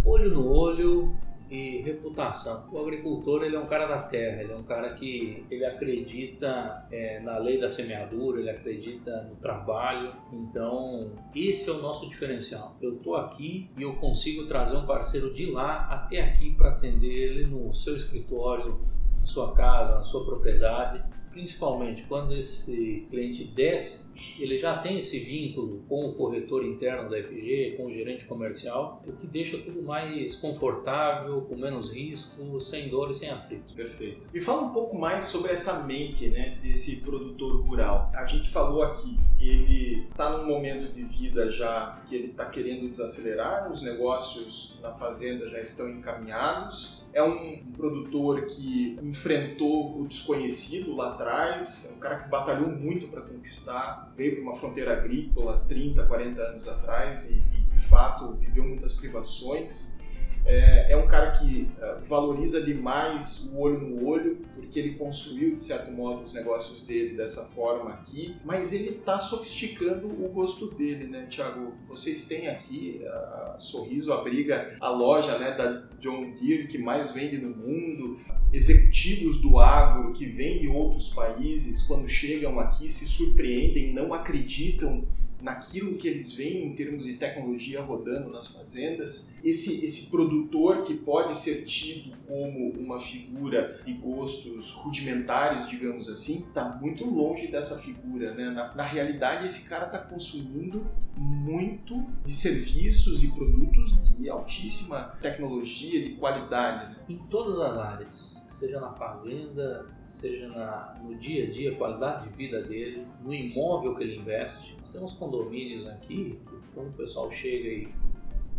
Olho 0.04 0.30
no 0.30 0.48
olho, 0.48 1.16
e 1.54 1.82
reputação. 1.82 2.68
O 2.72 2.78
agricultor 2.78 3.44
ele 3.44 3.54
é 3.54 3.58
um 3.58 3.66
cara 3.66 3.86
da 3.86 4.02
terra, 4.02 4.42
ele 4.42 4.52
é 4.52 4.56
um 4.56 4.64
cara 4.64 4.92
que 4.94 5.44
ele 5.48 5.64
acredita 5.64 6.86
é, 6.90 7.20
na 7.20 7.38
lei 7.38 7.60
da 7.60 7.68
semeadura, 7.68 8.40
ele 8.40 8.50
acredita 8.50 9.22
no 9.22 9.36
trabalho. 9.36 10.12
Então 10.32 11.12
esse 11.34 11.70
é 11.70 11.72
o 11.72 11.80
nosso 11.80 12.08
diferencial. 12.08 12.76
Eu 12.82 12.96
estou 12.96 13.16
aqui 13.16 13.70
e 13.78 13.82
eu 13.82 13.94
consigo 13.96 14.46
trazer 14.46 14.76
um 14.76 14.86
parceiro 14.86 15.32
de 15.32 15.46
lá 15.46 15.86
até 15.90 16.20
aqui 16.20 16.52
para 16.54 16.70
atender 16.70 17.06
ele 17.06 17.46
no 17.46 17.72
seu 17.72 17.94
escritório, 17.94 18.80
na 19.20 19.26
sua 19.26 19.52
casa, 19.54 19.94
na 19.94 20.02
sua 20.02 20.24
propriedade 20.24 21.14
principalmente 21.34 22.04
quando 22.04 22.32
esse 22.32 23.08
cliente 23.10 23.42
desce, 23.44 24.08
ele 24.38 24.58
já 24.58 24.78
tem 24.78 24.98
esse 24.98 25.18
vínculo 25.18 25.84
com 25.88 26.06
o 26.06 26.14
corretor 26.14 26.64
interno 26.64 27.08
da 27.08 27.22
FG, 27.22 27.74
com 27.76 27.86
o 27.86 27.90
gerente 27.90 28.24
comercial, 28.24 29.02
o 29.06 29.12
que 29.12 29.26
deixa 29.26 29.58
tudo 29.58 29.82
mais 29.82 30.34
confortável, 30.36 31.42
com 31.42 31.56
menos 31.56 31.90
risco, 31.90 32.60
sem 32.60 32.88
dor 32.88 33.10
e 33.10 33.14
sem 33.14 33.30
atrito. 33.30 33.74
Perfeito. 33.74 34.28
E 34.34 34.40
fala 34.40 34.62
um 34.62 34.72
pouco 34.72 34.98
mais 34.98 35.26
sobre 35.26 35.52
essa 35.52 35.84
mente 35.84 36.28
né, 36.28 36.58
desse 36.62 37.00
produtor 37.02 37.60
rural. 37.66 38.10
A 38.14 38.26
gente 38.26 38.48
falou 38.48 38.82
aqui, 38.82 39.18
ele 39.40 40.06
está 40.10 40.36
num 40.36 40.46
momento 40.46 40.92
de 40.92 41.04
vida 41.04 41.50
já 41.50 42.02
que 42.06 42.14
ele 42.14 42.28
está 42.28 42.46
querendo 42.46 42.88
desacelerar, 42.88 43.70
os 43.70 43.82
negócios 43.82 44.78
na 44.82 44.92
fazenda 44.92 45.48
já 45.48 45.60
estão 45.60 45.88
encaminhados, 45.88 47.04
é 47.14 47.22
um 47.22 47.62
produtor 47.76 48.46
que 48.46 48.98
enfrentou 49.00 50.00
o 50.00 50.08
desconhecido 50.08 50.96
lá 50.96 51.12
atrás, 51.12 51.90
é 51.92 51.96
um 51.96 52.00
cara 52.00 52.18
que 52.18 52.28
batalhou 52.28 52.68
muito 52.68 53.06
para 53.08 53.22
conquistar, 53.22 54.12
veio 54.16 54.34
para 54.34 54.42
uma 54.42 54.54
fronteira 54.54 54.92
agrícola 54.92 55.64
30, 55.68 56.04
40 56.04 56.40
anos 56.40 56.68
atrás 56.68 57.30
e, 57.30 57.44
e 57.58 57.62
de 57.74 57.80
fato 57.80 58.34
viveu 58.34 58.64
muitas 58.64 58.94
privações. 58.94 60.02
É, 60.46 60.92
é 60.92 60.96
um 60.96 61.06
cara 61.06 61.30
que 61.32 61.70
uh, 61.78 62.04
valoriza 62.06 62.60
demais 62.62 63.54
o 63.54 63.60
olho 63.62 63.80
no 63.80 64.06
olho, 64.06 64.36
porque 64.54 64.78
ele 64.78 64.94
construiu, 64.94 65.54
de 65.54 65.60
certo 65.60 65.90
modo, 65.90 66.22
os 66.22 66.34
negócios 66.34 66.82
dele 66.82 67.16
dessa 67.16 67.44
forma 67.54 67.90
aqui, 67.94 68.36
mas 68.44 68.70
ele 68.70 68.90
está 68.90 69.18
sofisticando 69.18 70.06
o 70.06 70.28
gosto 70.28 70.74
dele, 70.74 71.06
né, 71.06 71.26
Thiago? 71.30 71.72
Vocês 71.88 72.28
têm 72.28 72.48
aqui 72.48 73.02
a 73.06 73.56
Sorriso 73.58 74.12
abriga 74.12 74.76
a 74.80 74.90
loja 74.90 75.38
né, 75.38 75.52
da 75.52 75.82
John 75.98 76.32
Deere 76.32 76.66
que 76.66 76.76
mais 76.76 77.12
vende 77.12 77.38
no 77.38 77.48
mundo, 77.48 78.20
executivos 78.54 79.40
do 79.40 79.58
agro 79.58 80.12
que 80.12 80.26
vêm 80.26 80.60
de 80.60 80.68
outros 80.68 81.08
países, 81.08 81.82
quando 81.82 82.08
chegam 82.08 82.60
aqui, 82.60 82.88
se 82.88 83.04
surpreendem, 83.04 83.92
não 83.92 84.14
acreditam 84.14 85.04
naquilo 85.44 85.96
que 85.96 86.08
eles 86.08 86.32
veem 86.32 86.66
em 86.66 86.74
termos 86.74 87.04
de 87.04 87.14
tecnologia 87.14 87.82
rodando 87.82 88.30
nas 88.30 88.46
fazendas, 88.46 89.38
esse, 89.44 89.84
esse 89.84 90.10
produtor 90.10 90.84
que 90.84 90.94
pode 90.94 91.36
ser 91.36 91.66
tido 91.66 92.16
como 92.26 92.70
uma 92.70 92.98
figura 92.98 93.78
de 93.84 93.92
gostos 93.92 94.70
rudimentares, 94.70 95.68
digamos 95.68 96.08
assim, 96.08 96.38
está 96.38 96.64
muito 96.80 97.04
longe 97.04 97.48
dessa 97.48 97.76
figura. 97.76 98.32
Né? 98.32 98.48
Na, 98.48 98.74
na 98.74 98.82
realidade, 98.82 99.44
esse 99.44 99.68
cara 99.68 99.84
está 99.84 99.98
consumindo 99.98 100.86
muito 101.14 102.02
de 102.24 102.32
serviços 102.32 103.22
e 103.22 103.28
produtos 103.28 104.02
de 104.16 104.30
altíssima 104.30 105.14
tecnologia, 105.20 106.02
de 106.02 106.12
qualidade. 106.12 106.94
Né? 106.94 106.96
Em 107.06 107.18
todas 107.18 107.58
as 107.58 107.76
áreas 107.76 108.43
seja 108.54 108.80
na 108.80 108.92
fazenda, 108.92 109.86
seja 110.04 110.48
na, 110.48 110.96
no 111.02 111.16
dia 111.16 111.44
a 111.44 111.50
dia, 111.50 111.72
a 111.72 111.76
qualidade 111.76 112.28
de 112.28 112.36
vida 112.36 112.62
dele, 112.62 113.06
no 113.22 113.34
imóvel 113.34 113.96
que 113.96 114.04
ele 114.04 114.16
investe. 114.16 114.76
Nós 114.78 114.90
temos 114.90 115.12
condomínios 115.14 115.86
aqui 115.86 116.38
que 116.46 116.56
quando 116.72 116.88
o 116.88 116.92
pessoal 116.92 117.30
chega 117.30 117.68
e, 117.68 117.92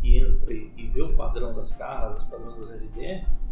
e 0.04 0.18
entra 0.18 0.54
e, 0.54 0.72
e 0.76 0.88
vê 0.88 1.02
o 1.02 1.16
padrão 1.16 1.56
das 1.56 1.72
casas, 1.72 2.22
o 2.24 2.30
padrão 2.30 2.60
das 2.60 2.70
residências, 2.72 3.45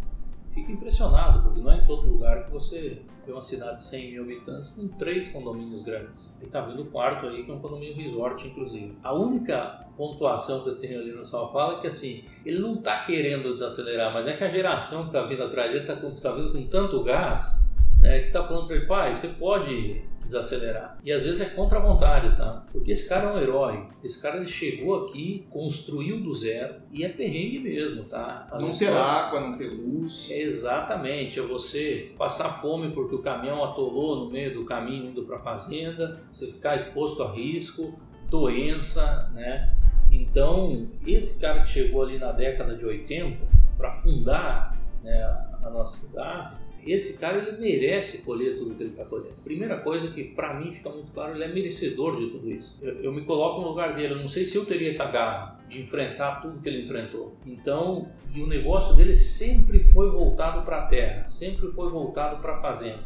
fica 0.53 0.71
impressionado, 0.71 1.41
porque 1.41 1.59
não 1.59 1.71
é 1.71 1.77
em 1.77 1.85
todo 1.85 2.07
lugar 2.07 2.45
que 2.45 2.51
você 2.51 3.01
vê 3.25 3.31
uma 3.31 3.41
cidade 3.41 3.77
de 3.77 3.83
100 3.83 4.11
mil 4.11 4.23
habitantes 4.23 4.69
com 4.69 4.87
três 4.87 5.27
condomínios 5.29 5.83
grandes. 5.83 6.35
E 6.41 6.45
tá 6.45 6.61
vendo 6.61 6.83
o 6.83 6.85
quarto 6.85 7.27
aí, 7.27 7.43
que 7.43 7.51
é 7.51 7.53
um 7.53 7.59
condomínio 7.59 7.95
resort, 7.95 8.47
inclusive. 8.47 8.97
A 9.03 9.13
única 9.13 9.85
pontuação 9.97 10.63
que 10.63 10.69
eu 10.69 10.77
tenho 10.77 10.99
ali 10.99 11.11
na 11.11 11.23
sua 11.23 11.47
fala 11.47 11.77
é 11.77 11.81
que, 11.81 11.87
assim, 11.87 12.25
ele 12.45 12.59
não 12.59 12.77
tá 12.77 13.03
querendo 13.03 13.53
desacelerar, 13.53 14.13
mas 14.13 14.27
é 14.27 14.33
que 14.33 14.43
a 14.43 14.49
geração 14.49 15.05
que 15.05 15.11
tá 15.11 15.23
vindo 15.23 15.43
atrás 15.43 15.71
dele 15.71 15.85
tá, 15.85 15.95
com, 15.95 16.11
tá 16.11 16.31
vindo 16.31 16.51
com 16.51 16.65
tanto 16.67 17.03
gás, 17.03 17.63
né, 18.03 18.19
que 18.19 18.31
tá 18.31 18.43
falando 18.43 18.67
para 18.67 18.75
ele, 18.75 18.85
pai, 18.85 19.15
você 19.15 19.29
pode 19.29 20.01
desacelerar. 20.21 20.97
E 21.03 21.11
às 21.11 21.23
vezes 21.25 21.39
é 21.41 21.45
contra 21.45 21.79
a 21.79 21.81
vontade, 21.81 22.35
tá? 22.37 22.65
Porque 22.71 22.91
esse 22.91 23.07
cara 23.07 23.29
é 23.29 23.33
um 23.33 23.37
herói. 23.37 23.87
Esse 24.03 24.21
cara 24.21 24.37
ele 24.37 24.47
chegou 24.47 25.03
aqui, 25.05 25.47
construiu 25.49 26.21
do 26.21 26.33
zero 26.33 26.75
e 26.91 27.03
é 27.03 27.09
perrengue 27.09 27.59
mesmo, 27.59 28.03
tá? 28.05 28.47
Às 28.51 28.61
não 28.61 28.77
ter 28.77 28.89
água, 28.89 29.39
não 29.39 29.57
ter 29.57 29.69
luz. 29.69 30.29
Exatamente, 30.31 31.39
é 31.39 31.41
você 31.41 32.13
passar 32.17 32.49
fome 32.49 32.91
porque 32.91 33.15
o 33.15 33.21
caminhão 33.21 33.63
atolou 33.63 34.25
no 34.25 34.29
meio 34.29 34.53
do 34.53 34.65
caminho 34.65 35.09
indo 35.09 35.23
para 35.23 35.37
a 35.37 35.39
fazenda, 35.39 36.21
você 36.31 36.47
ficar 36.47 36.77
exposto 36.77 37.23
a 37.23 37.31
risco, 37.31 37.97
doença, 38.29 39.31
né? 39.33 39.75
Então, 40.11 40.89
esse 41.07 41.39
cara 41.39 41.61
que 41.61 41.69
chegou 41.69 42.03
ali 42.03 42.19
na 42.19 42.31
década 42.31 42.75
de 42.75 42.85
80 42.85 43.45
para 43.77 43.91
fundar 43.91 44.77
né, 45.01 45.21
a 45.63 45.69
nossa 45.69 46.05
cidade, 46.05 46.62
esse 46.85 47.17
cara 47.17 47.37
ele 47.37 47.57
merece 47.57 48.23
colher 48.23 48.57
tudo 48.57 48.75
que 48.75 48.83
ele 48.83 48.91
está 48.91 49.05
colhendo. 49.05 49.35
Primeira 49.43 49.77
coisa 49.77 50.11
que 50.11 50.23
para 50.23 50.53
mim 50.53 50.71
fica 50.71 50.89
muito 50.89 51.11
claro, 51.11 51.35
ele 51.35 51.43
é 51.43 51.47
merecedor 51.47 52.19
de 52.19 52.29
tudo 52.31 52.51
isso. 52.51 52.77
Eu, 52.81 53.03
eu, 53.03 53.13
me 53.13 53.21
coloco 53.21 53.61
no 53.61 53.69
lugar 53.69 53.95
dele, 53.95 54.13
eu 54.13 54.19
não 54.19 54.27
sei 54.27 54.45
se 54.45 54.57
eu 54.57 54.65
teria 54.65 54.89
essa 54.89 55.05
garra 55.05 55.59
de 55.69 55.81
enfrentar 55.81 56.41
tudo 56.41 56.61
que 56.61 56.67
ele 56.67 56.83
enfrentou. 56.83 57.35
Então, 57.45 58.09
e 58.33 58.41
o 58.41 58.47
negócio 58.47 58.95
dele 58.95 59.15
sempre 59.15 59.79
foi 59.79 60.09
voltado 60.09 60.63
para 60.63 60.79
a 60.79 60.85
terra, 60.87 61.25
sempre 61.25 61.71
foi 61.71 61.89
voltado 61.89 62.41
para 62.41 62.57
a 62.57 62.61
fazenda. 62.61 63.03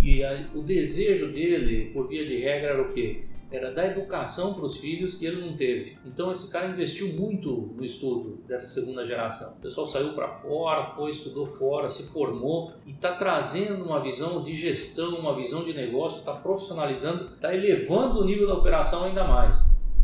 E 0.00 0.22
a, 0.22 0.46
o 0.54 0.62
desejo 0.62 1.32
dele, 1.32 1.90
por 1.92 2.08
via 2.08 2.24
de 2.24 2.38
regra, 2.38 2.70
era 2.70 2.82
o 2.82 2.92
quê? 2.92 3.24
Era 3.50 3.72
dar 3.72 3.86
educação 3.86 4.54
para 4.54 4.64
os 4.64 4.76
filhos 4.76 5.14
que 5.14 5.24
ele 5.24 5.40
não 5.40 5.56
teve. 5.56 5.96
Então 6.04 6.30
esse 6.30 6.50
cara 6.50 6.68
investiu 6.68 7.12
muito 7.12 7.72
no 7.76 7.84
estudo 7.84 8.42
dessa 8.46 8.68
segunda 8.68 9.04
geração. 9.04 9.54
O 9.54 9.60
pessoal 9.60 9.86
saiu 9.86 10.14
para 10.14 10.28
fora, 10.28 10.86
foi, 10.90 11.10
estudou 11.10 11.46
fora, 11.46 11.88
se 11.88 12.12
formou 12.12 12.72
e 12.84 12.92
está 12.92 13.14
trazendo 13.14 13.84
uma 13.84 14.00
visão 14.00 14.42
de 14.42 14.54
gestão, 14.54 15.18
uma 15.18 15.34
visão 15.34 15.64
de 15.64 15.72
negócio, 15.72 16.18
está 16.18 16.32
profissionalizando, 16.32 17.34
está 17.34 17.54
elevando 17.54 18.20
o 18.20 18.24
nível 18.24 18.46
da 18.46 18.54
operação 18.54 19.04
ainda 19.04 19.24
mais. 19.24 19.58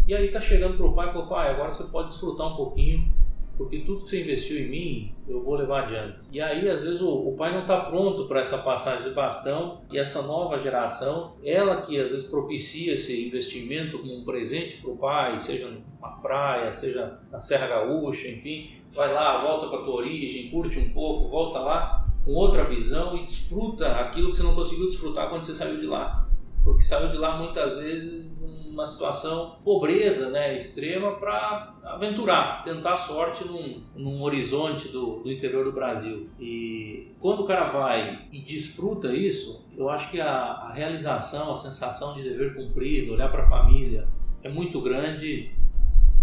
E 0.06 0.14
aí 0.14 0.26
está 0.26 0.40
chegando 0.40 0.76
para 0.76 0.86
o 0.86 0.94
pai 0.94 1.08
e 1.08 1.12
falou, 1.12 1.28
pai, 1.28 1.50
agora 1.50 1.70
você 1.70 1.84
pode 1.84 2.08
desfrutar 2.08 2.52
um 2.52 2.56
pouquinho 2.56 3.21
porque 3.62 3.78
tudo 3.80 4.02
que 4.02 4.10
você 4.10 4.22
investiu 4.22 4.58
em 4.58 4.68
mim, 4.68 5.14
eu 5.28 5.42
vou 5.42 5.54
levar 5.54 5.84
adiante. 5.84 6.26
E 6.32 6.40
aí, 6.40 6.68
às 6.68 6.82
vezes, 6.82 7.00
o, 7.00 7.28
o 7.28 7.36
pai 7.36 7.52
não 7.52 7.60
está 7.60 7.80
pronto 7.80 8.26
para 8.26 8.40
essa 8.40 8.58
passagem 8.58 9.08
de 9.08 9.14
bastão 9.14 9.82
e 9.90 9.98
essa 9.98 10.20
nova 10.22 10.58
geração, 10.58 11.34
ela 11.44 11.82
que 11.82 11.98
às 11.98 12.10
vezes 12.10 12.26
propicia 12.26 12.94
esse 12.94 13.28
investimento 13.28 13.98
como 13.98 14.18
um 14.18 14.24
presente 14.24 14.78
para 14.78 14.90
o 14.90 14.96
pai, 14.96 15.38
seja 15.38 15.68
numa 15.68 16.16
praia, 16.20 16.72
seja 16.72 17.20
na 17.30 17.38
Serra 17.38 17.68
Gaúcha, 17.68 18.28
enfim, 18.28 18.72
vai 18.90 19.12
lá, 19.12 19.38
volta 19.38 19.68
para 19.68 19.84
tua 19.84 19.94
origem, 19.94 20.50
curte 20.50 20.78
um 20.80 20.90
pouco, 20.90 21.28
volta 21.28 21.60
lá 21.60 22.06
com 22.24 22.32
outra 22.32 22.64
visão 22.64 23.16
e 23.16 23.24
desfruta 23.24 23.86
aquilo 23.92 24.30
que 24.30 24.36
você 24.36 24.42
não 24.42 24.54
conseguiu 24.54 24.86
desfrutar 24.86 25.28
quando 25.28 25.44
você 25.44 25.54
saiu 25.54 25.78
de 25.78 25.86
lá. 25.86 26.28
Porque 26.64 26.82
saiu 26.82 27.08
de 27.08 27.16
lá 27.16 27.36
muitas 27.36 27.76
vezes 27.76 28.40
numa 28.72 28.86
situação 28.86 29.58
pobreza 29.62 30.30
né, 30.30 30.56
extrema 30.56 31.12
para 31.16 31.74
aventurar, 31.84 32.64
tentar 32.64 32.96
sorte 32.96 33.44
num, 33.44 33.82
num 33.94 34.22
horizonte 34.22 34.88
do, 34.88 35.20
do, 35.20 35.30
interior 35.30 35.64
do 35.64 35.72
Brasil. 35.72 36.28
E 36.40 37.12
quando 37.20 37.40
o 37.40 37.46
cara 37.46 37.70
vai 37.70 38.26
e 38.32 38.40
desfruta 38.40 39.12
isso, 39.12 39.64
eu 39.76 39.90
acho 39.90 40.10
que 40.10 40.20
a, 40.20 40.32
a 40.32 40.72
realização, 40.72 41.52
a 41.52 41.56
sensação 41.56 42.14
de 42.14 42.22
dever 42.22 42.54
cumprido, 42.54 43.12
olhar 43.12 43.30
para 43.30 43.42
a 43.42 43.48
família, 43.48 44.08
é 44.42 44.48
muito 44.48 44.80
grande 44.80 45.50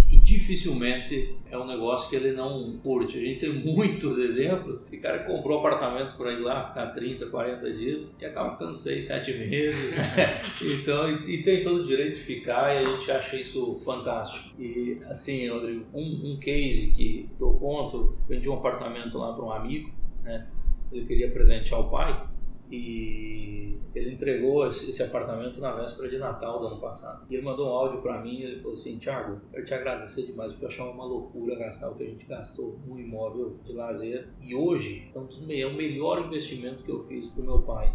e 0.09 0.17
dificilmente 0.17 1.37
é 1.51 1.57
um 1.57 1.65
negócio 1.65 2.09
que 2.09 2.15
ele 2.15 2.31
não 2.31 2.77
curte. 2.79 3.17
A 3.17 3.21
gente 3.21 3.39
tem 3.39 3.53
muitos 3.53 4.17
exemplos 4.17 4.89
de 4.89 4.97
cara 4.97 5.19
que 5.19 5.31
comprou 5.31 5.59
apartamento 5.59 6.17
para 6.17 6.31
ir 6.31 6.39
lá 6.39 6.67
ficar 6.67 6.87
30, 6.87 7.27
40 7.27 7.73
dias 7.73 8.15
e 8.19 8.25
acaba 8.25 8.51
ficando 8.51 8.73
6, 8.73 9.05
7 9.05 9.33
meses. 9.33 9.95
Né? 9.95 10.15
Então, 10.81 11.09
e, 11.09 11.35
e, 11.35 11.43
tem 11.43 11.63
todo 11.63 11.81
o 11.81 11.85
direito 11.85 12.15
de 12.15 12.21
ficar 12.21 12.73
e 12.73 12.79
a 12.79 12.85
gente 12.85 13.11
acha 13.11 13.35
isso 13.35 13.75
fantástico. 13.85 14.49
E 14.59 14.99
assim, 15.05 15.47
Rodrigo, 15.47 15.85
um, 15.93 16.33
um 16.33 16.39
case 16.39 16.91
que 16.91 17.29
eu 17.39 17.53
conto, 17.53 18.13
vendi 18.27 18.49
um 18.49 18.55
apartamento 18.55 19.17
lá 19.17 19.33
para 19.33 19.45
um 19.45 19.51
amigo, 19.51 19.91
né? 20.23 20.47
ele 20.91 21.05
queria 21.05 21.29
presentear 21.29 21.79
o 21.79 21.89
pai 21.89 22.28
e 22.71 23.77
ele 23.95 24.13
entregou 24.13 24.67
esse 24.67 25.01
apartamento 25.01 25.59
na 25.59 25.71
véspera 25.73 26.07
de 26.07 26.17
Natal 26.17 26.59
do 26.59 26.67
ano 26.67 26.79
passado. 26.79 27.25
E 27.29 27.35
ele 27.35 27.43
mandou 27.43 27.67
um 27.67 27.71
áudio 27.71 28.01
para 28.01 28.21
mim 28.21 28.41
ele 28.41 28.59
falou 28.59 28.73
assim: 28.73 28.97
Thiago, 28.97 29.41
quero 29.51 29.65
te 29.65 29.73
agradecer 29.73 30.27
demais 30.27 30.51
porque 30.51 30.65
eu 30.65 30.69
achava 30.69 30.91
uma 30.91 31.05
loucura 31.05 31.55
gastar 31.55 31.89
o 31.89 31.95
que 31.95 32.03
a 32.03 32.07
gente 32.07 32.25
gastou 32.25 32.77
no 32.85 32.99
imóvel 32.99 33.57
de 33.65 33.73
lazer. 33.73 34.27
E 34.41 34.53
hoje 34.53 35.09
é, 35.49 35.61
é 35.61 35.65
o 35.65 35.73
melhor 35.73 36.19
investimento 36.25 36.83
que 36.83 36.91
eu 36.91 37.01
fiz 37.03 37.27
pro 37.27 37.43
meu 37.43 37.61
pai. 37.61 37.91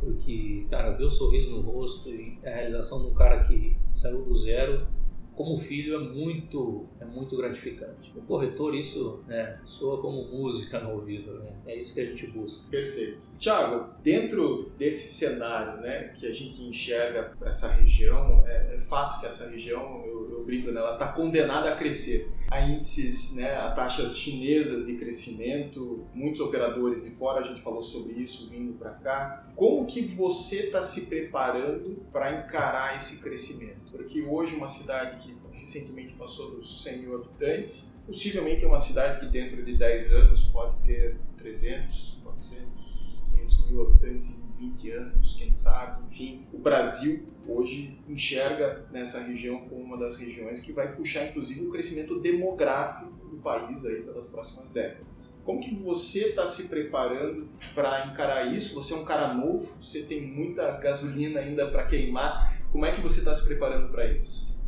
Porque, 0.00 0.66
cara, 0.70 0.90
ver 0.92 1.04
o 1.04 1.10
sorriso 1.10 1.50
no 1.50 1.60
rosto 1.60 2.08
e 2.08 2.38
a 2.44 2.48
realização 2.48 3.02
de 3.02 3.08
um 3.08 3.14
cara 3.14 3.44
que 3.44 3.76
saiu 3.92 4.24
do 4.24 4.34
zero 4.34 4.86
como 5.40 5.56
filho 5.56 5.94
é 5.94 5.98
muito 5.98 6.86
é 7.00 7.04
muito 7.06 7.34
gratificante. 7.34 8.12
O 8.14 8.20
corretor 8.20 8.74
isso 8.74 9.24
né, 9.26 9.58
soa 9.64 9.98
como 10.02 10.28
música 10.28 10.78
no 10.80 10.90
ouvido, 10.90 11.32
né? 11.38 11.50
é 11.66 11.76
isso 11.76 11.94
que 11.94 12.00
a 12.02 12.04
gente 12.04 12.26
busca. 12.26 12.68
Perfeito. 12.70 13.26
Tiago, 13.38 13.88
dentro 14.02 14.70
desse 14.76 15.08
cenário, 15.08 15.80
né, 15.80 16.12
que 16.14 16.26
a 16.26 16.32
gente 16.32 16.62
enxerga 16.62 17.32
para 17.38 17.48
essa 17.48 17.72
região, 17.72 18.44
é, 18.46 18.74
é, 18.74 18.78
fato 18.80 19.20
que 19.20 19.26
essa 19.26 19.48
região, 19.48 20.04
eu, 20.04 20.30
eu 20.30 20.44
brinco, 20.44 20.68
está 20.68 21.10
condenada 21.14 21.72
a 21.72 21.76
crescer. 21.76 22.30
A 22.50 22.60
índices, 22.60 23.36
né, 23.36 23.54
a 23.54 23.70
taxas 23.70 24.18
chinesas 24.18 24.84
de 24.84 24.96
crescimento, 24.96 26.04
muitos 26.12 26.40
operadores 26.40 27.04
de 27.04 27.10
fora, 27.10 27.40
a 27.40 27.44
gente 27.44 27.62
falou 27.62 27.82
sobre 27.82 28.14
isso 28.14 28.50
vindo 28.50 28.76
para 28.76 28.90
cá. 28.90 29.52
Como 29.54 29.86
que 29.86 30.02
você 30.02 30.64
está 30.64 30.82
se 30.82 31.06
preparando 31.06 32.04
para 32.12 32.44
encarar 32.44 32.98
esse 32.98 33.22
crescimento? 33.22 33.92
Porque 33.92 34.22
hoje 34.22 34.56
uma 34.56 34.68
cidade 34.68 35.22
que 35.22 35.38
recentemente 35.60 36.14
passou 36.14 36.56
dos 36.56 36.82
100 36.82 37.02
mil 37.02 37.14
habitantes, 37.14 38.02
possivelmente 38.06 38.64
é 38.64 38.66
uma 38.66 38.78
cidade 38.78 39.20
que 39.20 39.26
dentro 39.26 39.62
de 39.64 39.76
10 39.76 40.12
anos 40.14 40.44
pode 40.46 40.76
ter 40.84 41.16
300, 41.38 42.18
400, 42.24 42.68
500 43.30 43.66
mil 43.66 43.82
habitantes 43.82 44.40
em 44.40 44.70
20 44.70 44.90
anos, 44.90 45.36
quem 45.36 45.52
sabe, 45.52 46.02
enfim. 46.10 46.46
O 46.52 46.58
Brasil 46.58 47.28
hoje 47.50 47.98
enxerga 48.08 48.86
nessa 48.92 49.22
região 49.22 49.60
como 49.68 49.82
uma 49.82 49.96
das 49.96 50.18
regiões 50.18 50.60
que 50.60 50.72
vai 50.72 50.94
puxar 50.94 51.26
inclusive 51.26 51.66
o 51.66 51.70
crescimento 51.70 52.20
demográfico 52.20 53.10
do 53.28 53.36
país 53.38 53.84
aí 53.84 54.02
pelas 54.02 54.28
próximas 54.28 54.70
décadas. 54.70 55.40
Como 55.44 55.60
que 55.60 55.74
você 55.74 56.28
está 56.28 56.46
se 56.46 56.68
preparando 56.68 57.48
para 57.74 58.06
encarar 58.06 58.54
isso? 58.54 58.74
Você 58.74 58.94
é 58.94 58.96
um 58.96 59.04
cara 59.04 59.34
novo, 59.34 59.76
você 59.80 60.02
tem 60.02 60.20
muita 60.26 60.70
gasolina 60.78 61.40
ainda 61.40 61.68
para 61.70 61.84
queimar. 61.84 62.60
Como 62.70 62.84
é 62.84 62.94
que 62.94 63.00
você 63.00 63.18
está 63.18 63.34
se 63.34 63.46
preparando 63.46 63.90
para 63.90 64.06
isso? 64.12 64.58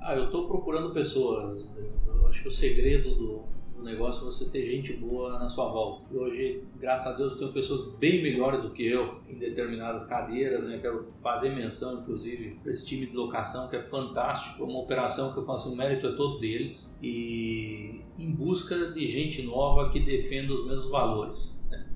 Ah, 0.00 0.16
eu 0.16 0.24
estou 0.24 0.48
procurando 0.48 0.92
pessoas. 0.92 1.64
Eu 2.06 2.26
acho 2.26 2.42
que 2.42 2.48
o 2.48 2.52
segredo 2.52 3.14
do, 3.14 3.42
do 3.82 3.90
negócio 3.90 4.22
é 4.22 4.24
você 4.26 4.44
ter 4.46 4.64
gente 4.64 4.92
boa 4.94 5.38
na 5.38 5.48
sua 5.48 5.68
volta. 5.68 6.04
E 6.10 6.16
hoje, 6.16 6.62
graças 6.78 7.06
a 7.06 7.16
Deus, 7.16 7.32
eu 7.32 7.38
tenho 7.38 7.52
pessoas 7.52 7.94
bem 7.98 8.22
melhores 8.22 8.62
do 8.62 8.70
que 8.70 8.86
eu 8.86 9.20
em 9.28 9.34
determinadas 9.34 10.04
cadeiras. 10.04 10.64
Né? 10.64 10.78
Quero 10.78 11.08
fazer 11.20 11.50
menção, 11.50 12.00
inclusive, 12.00 12.56
para 12.62 12.70
esse 12.70 12.86
time 12.86 13.06
de 13.06 13.14
locação 13.14 13.68
que 13.68 13.76
é 13.76 13.82
fantástico. 13.82 14.62
É 14.62 14.66
uma 14.66 14.80
operação 14.80 15.32
que 15.32 15.38
eu 15.38 15.44
faço, 15.44 15.70
o 15.70 15.76
mérito 15.76 16.06
é 16.06 16.12
todo 16.12 16.38
deles. 16.38 16.96
E 17.02 18.00
em 18.18 18.30
busca 18.30 18.92
de 18.92 19.06
gente 19.08 19.42
nova 19.42 19.90
que 19.90 20.00
defenda 20.00 20.52
os 20.52 20.64
mesmos 20.64 20.90
valores. 20.90 21.62
Né? 21.68 21.86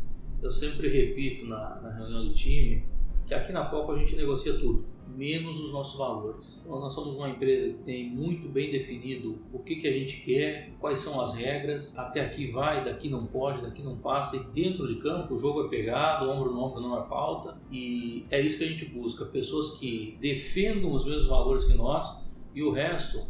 Eu 0.43 0.51
sempre 0.51 0.89
repito 0.89 1.47
na, 1.47 1.81
na 1.81 1.91
reunião 1.95 2.25
do 2.25 2.35
time 2.35 2.85
que 3.27 3.35
aqui 3.35 3.53
na 3.53 3.65
Foco 3.65 3.93
a 3.93 3.99
gente 3.99 4.15
negocia 4.15 4.59
tudo 4.59 4.96
menos 5.09 5.61
os 5.61 5.73
nossos 5.73 5.99
valores. 5.99 6.63
Então, 6.65 6.81
nós 6.81 6.93
somos 6.93 7.15
uma 7.15 7.29
empresa 7.29 7.73
que 7.73 7.85
tem 7.85 8.11
muito 8.11 8.49
bem 8.49 8.71
definido 8.71 9.39
o 9.53 9.59
que, 9.59 9.77
que 9.77 9.87
a 9.87 9.93
gente 9.93 10.21
quer, 10.21 10.73
quais 10.81 11.01
são 11.01 11.21
as 11.21 11.35
regras, 11.35 11.97
até 11.97 12.21
aqui 12.21 12.51
vai, 12.51 12.85
daqui 12.85 13.09
não 13.09 13.27
pode, 13.27 13.63
daqui 13.63 13.83
não 13.83 13.97
passa, 13.97 14.37
e 14.37 14.41
dentro 14.41 14.87
de 14.87 15.01
campo 15.01 15.35
o 15.35 15.39
jogo 15.39 15.65
é 15.65 15.69
pegado, 15.69 16.29
ombro 16.31 16.53
no 16.53 16.63
ombro 16.63 16.81
não 16.81 17.01
é 17.01 17.05
falta, 17.07 17.59
e 17.71 18.25
é 18.31 18.41
isso 18.41 18.59
que 18.59 18.65
a 18.65 18.69
gente 18.69 18.85
busca, 18.87 19.25
pessoas 19.25 19.79
que 19.79 20.17
defendam 20.21 20.93
os 20.93 21.05
mesmos 21.05 21.27
valores 21.27 21.65
que 21.65 21.75
nós, 21.75 22.17
e 22.55 22.63
o 22.63 22.71
resto 22.71 23.27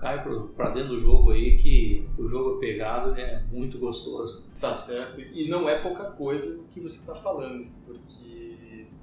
cai 0.00 0.24
para 0.56 0.70
dentro 0.70 0.90
do 0.90 0.98
jogo 0.98 1.30
aí 1.30 1.58
que 1.58 2.08
o 2.16 2.26
jogo 2.26 2.56
é 2.56 2.60
pegado 2.60 3.14
é 3.20 3.42
muito 3.52 3.78
gostoso. 3.78 4.50
Tá 4.58 4.72
certo. 4.72 5.20
E 5.20 5.48
não 5.48 5.68
é 5.68 5.80
pouca 5.82 6.04
coisa 6.04 6.64
que 6.72 6.80
você 6.80 7.00
está 7.00 7.14
falando, 7.14 7.66
porque 7.84 8.39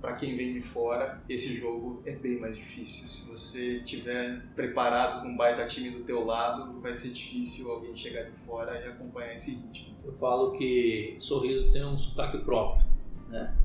para 0.01 0.13
quem 0.13 0.37
vem 0.37 0.53
de 0.53 0.61
fora, 0.61 1.21
esse 1.27 1.55
jogo 1.55 2.01
é 2.05 2.11
bem 2.11 2.39
mais 2.39 2.55
difícil. 2.55 3.07
Se 3.07 3.31
você 3.31 3.79
tiver 3.81 4.41
preparado 4.55 5.21
com 5.21 5.29
um 5.29 5.37
baita 5.37 5.65
time 5.65 5.89
do 5.89 6.03
teu 6.03 6.23
lado, 6.23 6.79
vai 6.79 6.93
ser 6.93 7.09
difícil 7.09 7.71
alguém 7.71 7.95
chegar 7.95 8.23
de 8.23 8.31
fora 8.45 8.79
e 8.79 8.87
acompanhar 8.87 9.33
esse 9.33 9.55
ritmo. 9.55 9.95
Eu 10.05 10.13
falo 10.13 10.51
que 10.51 11.15
Sorriso 11.19 11.71
tem 11.71 11.83
um 11.83 11.97
sotaque 11.97 12.37
próprio, 12.39 12.85
né? 13.27 13.55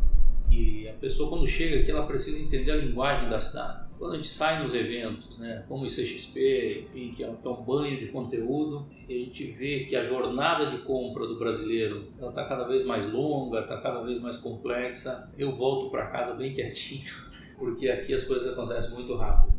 E 0.51 0.88
a 0.88 0.92
pessoa 0.95 1.31
quando 1.31 1.47
chega 1.47 1.81
aqui, 1.81 1.90
ela 1.90 2.07
precisa 2.07 2.38
entender 2.38 2.73
a 2.73 2.77
linguagem 2.77 3.29
da 3.29 3.38
cidade 3.38 3.82
quando 4.03 4.15
a 4.15 4.17
gente 4.17 4.31
sai 4.31 4.61
nos 4.61 4.75
eventos, 4.75 5.38
né, 5.38 5.65
como 5.69 5.85
o 5.85 5.87
ICXP, 5.87 6.88
enfim, 6.91 7.15
que 7.15 7.23
é, 7.23 7.33
que 7.33 7.47
é 7.47 7.49
um 7.49 7.62
banho 7.62 8.01
de 8.01 8.09
conteúdo, 8.09 8.85
e 9.09 9.15
a 9.15 9.19
gente 9.19 9.45
vê 9.53 9.85
que 9.85 9.95
a 9.95 10.03
jornada 10.03 10.73
de 10.73 10.79
compra 10.79 11.25
do 11.25 11.38
brasileiro 11.38 12.09
está 12.21 12.45
cada 12.47 12.67
vez 12.67 12.85
mais 12.85 13.09
longa, 13.12 13.61
está 13.61 13.81
cada 13.81 14.03
vez 14.03 14.21
mais 14.21 14.37
complexa. 14.37 15.31
Eu 15.38 15.55
volto 15.55 15.88
para 15.88 16.09
casa 16.09 16.35
bem 16.35 16.53
quietinho, 16.53 17.12
porque 17.57 17.88
aqui 17.88 18.12
as 18.12 18.25
coisas 18.25 18.53
acontecem 18.53 18.93
muito 18.93 19.15
rápido. 19.15 19.55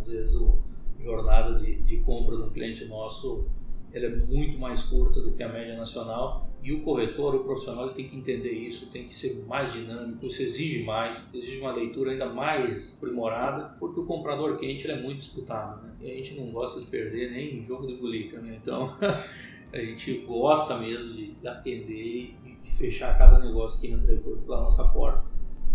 Às 0.00 0.06
vezes 0.06 0.40
a 0.40 1.02
jornada 1.02 1.58
de, 1.58 1.82
de 1.82 1.98
compra 1.98 2.34
de 2.34 2.44
um 2.44 2.50
cliente 2.50 2.86
nosso 2.86 3.46
ela 3.92 4.06
é 4.06 4.16
muito 4.16 4.58
mais 4.58 4.84
curta 4.84 5.20
do 5.20 5.32
que 5.32 5.42
a 5.42 5.50
média 5.50 5.76
nacional 5.76 6.48
e 6.66 6.72
o 6.72 6.80
corretor, 6.80 7.32
o 7.36 7.44
profissional, 7.44 7.90
tem 7.90 8.08
que 8.08 8.16
entender 8.16 8.50
isso, 8.50 8.90
tem 8.90 9.06
que 9.06 9.14
ser 9.14 9.44
mais 9.46 9.72
dinâmico, 9.72 10.26
isso 10.26 10.42
exige 10.42 10.82
mais, 10.82 11.30
exige 11.32 11.60
uma 11.60 11.70
leitura 11.70 12.10
ainda 12.10 12.28
mais 12.28 12.96
aprimorada, 12.96 13.76
porque 13.78 14.00
o 14.00 14.04
comprador 14.04 14.56
quente 14.56 14.90
é 14.90 15.00
muito 15.00 15.18
disputado, 15.18 15.80
né? 15.80 15.92
E 16.00 16.10
a 16.10 16.14
gente 16.16 16.34
não 16.34 16.50
gosta 16.50 16.80
de 16.80 16.86
perder 16.86 17.30
nem 17.30 17.58
em 17.58 17.62
jogo 17.62 17.86
de 17.86 17.94
bulica, 17.94 18.40
né? 18.40 18.58
Então 18.60 18.92
a 19.72 19.78
gente 19.78 20.12
gosta 20.26 20.76
mesmo 20.76 21.14
de 21.14 21.36
atender 21.46 22.34
e 22.44 22.70
fechar 22.76 23.16
cada 23.16 23.38
negócio 23.38 23.80
que 23.80 23.86
entra 23.86 24.12
pela 24.16 24.62
nossa 24.62 24.88
porta. 24.88 25.24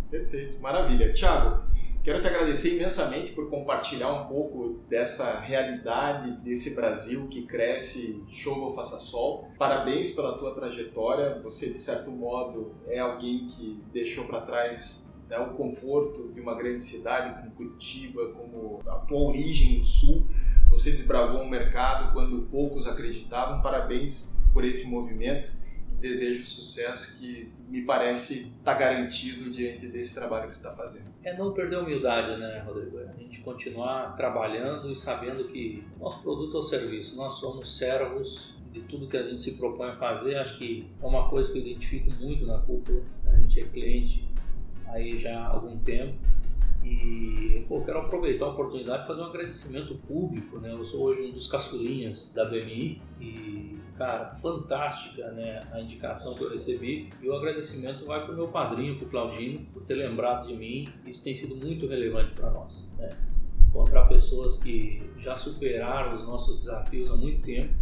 Perfeito, 0.10 0.60
maravilha. 0.60 1.14
Tiago, 1.14 1.64
Quero 2.04 2.20
te 2.20 2.28
agradecer 2.28 2.78
imensamente 2.78 3.32
por 3.32 3.48
compartilhar 3.48 4.12
um 4.12 4.26
pouco 4.26 4.80
dessa 4.90 5.40
realidade 5.40 6.32
desse 6.42 6.76
Brasil 6.76 7.28
que 7.28 7.44
cresce 7.44 8.26
chova 8.28 8.62
ou 8.62 8.74
faça 8.74 8.98
sol. 8.98 9.52
Parabéns 9.56 10.10
pela 10.10 10.36
tua 10.36 10.56
trajetória. 10.56 11.40
Você, 11.44 11.70
de 11.70 11.78
certo 11.78 12.10
modo, 12.10 12.74
é 12.88 12.98
alguém 12.98 13.48
que 13.48 13.80
deixou 13.94 14.26
para 14.26 14.42
trás 14.42 15.16
né, 15.30 15.38
o 15.38 15.54
conforto 15.54 16.32
de 16.34 16.42
uma 16.42 16.56
grande 16.56 16.84
cidade 16.84 17.40
como 17.40 17.52
Curitiba, 17.52 18.30
como 18.30 18.82
a 18.88 18.96
tua 18.96 19.30
origem 19.30 19.78
no 19.78 19.86
Sul. 19.86 20.26
Você 20.72 20.90
desbravou 20.90 21.42
um 21.42 21.50
mercado 21.50 22.14
quando 22.14 22.48
poucos 22.50 22.88
acreditavam. 22.88 23.62
Parabéns 23.62 24.36
por 24.52 24.66
esse 24.66 24.90
movimento 24.90 25.52
desejo 26.02 26.46
sucesso 26.46 27.20
que 27.20 27.52
me 27.70 27.84
parece 27.84 28.48
estar 28.48 28.74
tá 28.74 28.74
garantido 28.74 29.50
diante 29.50 29.88
desse 29.88 30.16
trabalho 30.16 30.48
que 30.48 30.56
você 30.56 30.68
está 30.68 30.76
fazendo. 30.76 31.06
É 31.24 31.38
não 31.38 31.54
perder 31.54 31.78
a 31.78 31.80
humildade, 31.80 32.38
né, 32.40 32.64
Rodrigo? 32.66 33.00
É 33.00 33.10
a 33.10 33.14
gente 33.14 33.40
continuar 33.42 34.16
trabalhando 34.16 34.92
e 34.92 34.96
sabendo 34.96 35.46
que 35.46 35.84
nosso 36.00 36.22
produto 36.22 36.58
é 36.58 36.60
o 36.60 36.64
serviço, 36.64 37.16
nós 37.16 37.36
somos 37.36 37.78
servos 37.78 38.54
de 38.72 38.82
tudo 38.84 39.08
que 39.08 39.18
a 39.18 39.24
gente 39.24 39.42
se 39.42 39.54
propõe 39.58 39.90
a 39.90 39.96
fazer. 39.96 40.38
Acho 40.38 40.58
que 40.58 40.88
é 41.02 41.06
uma 41.06 41.30
coisa 41.30 41.52
que 41.52 41.60
eu 41.60 41.62
identifico 41.62 42.10
muito 42.20 42.46
na 42.46 42.58
cúpula. 42.60 43.02
A 43.28 43.36
gente 43.38 43.60
é 43.60 43.64
cliente 43.64 44.28
aí 44.88 45.18
já 45.18 45.40
há 45.40 45.48
algum 45.48 45.78
tempo 45.78 46.16
e 46.84 47.64
pô, 47.68 47.82
quero 47.82 48.00
aproveitar 48.00 48.46
a 48.46 48.50
oportunidade 48.50 49.04
de 49.04 49.08
fazer 49.08 49.22
um 49.22 49.26
agradecimento 49.26 49.96
público. 50.08 50.60
Né? 50.60 50.74
Eu 50.74 50.84
sou 50.84 51.04
hoje 51.04 51.22
um 51.22 51.32
dos 51.32 51.48
caçulinhas 51.48 52.30
da 52.34 52.46
BMI 52.46 53.02
e, 53.20 53.80
cara, 53.98 54.34
fantástica 54.36 55.32
né, 55.32 55.60
a 55.72 55.80
indicação 55.80 56.34
que 56.34 56.44
eu 56.44 56.50
recebi. 56.50 57.10
E 57.22 57.30
o 57.30 57.36
agradecimento 57.36 58.06
vai 58.06 58.24
para 58.24 58.34
o 58.34 58.36
meu 58.36 58.48
padrinho, 58.48 58.98
para 58.98 59.08
o 59.08 59.10
Claudino, 59.10 59.66
por 59.74 59.84
ter 59.84 59.94
lembrado 59.94 60.48
de 60.48 60.56
mim. 60.56 60.88
Isso 61.06 61.24
tem 61.24 61.36
sido 61.36 61.56
muito 61.56 61.88
relevante 61.88 62.34
para 62.34 62.50
nós. 62.50 62.88
Né? 62.98 63.10
Encontrar 63.70 64.08
pessoas 64.08 64.58
que 64.58 65.10
já 65.18 65.36
superaram 65.36 66.18
os 66.18 66.26
nossos 66.26 66.60
desafios 66.60 67.10
há 67.10 67.16
muito 67.16 67.42
tempo 67.44 67.74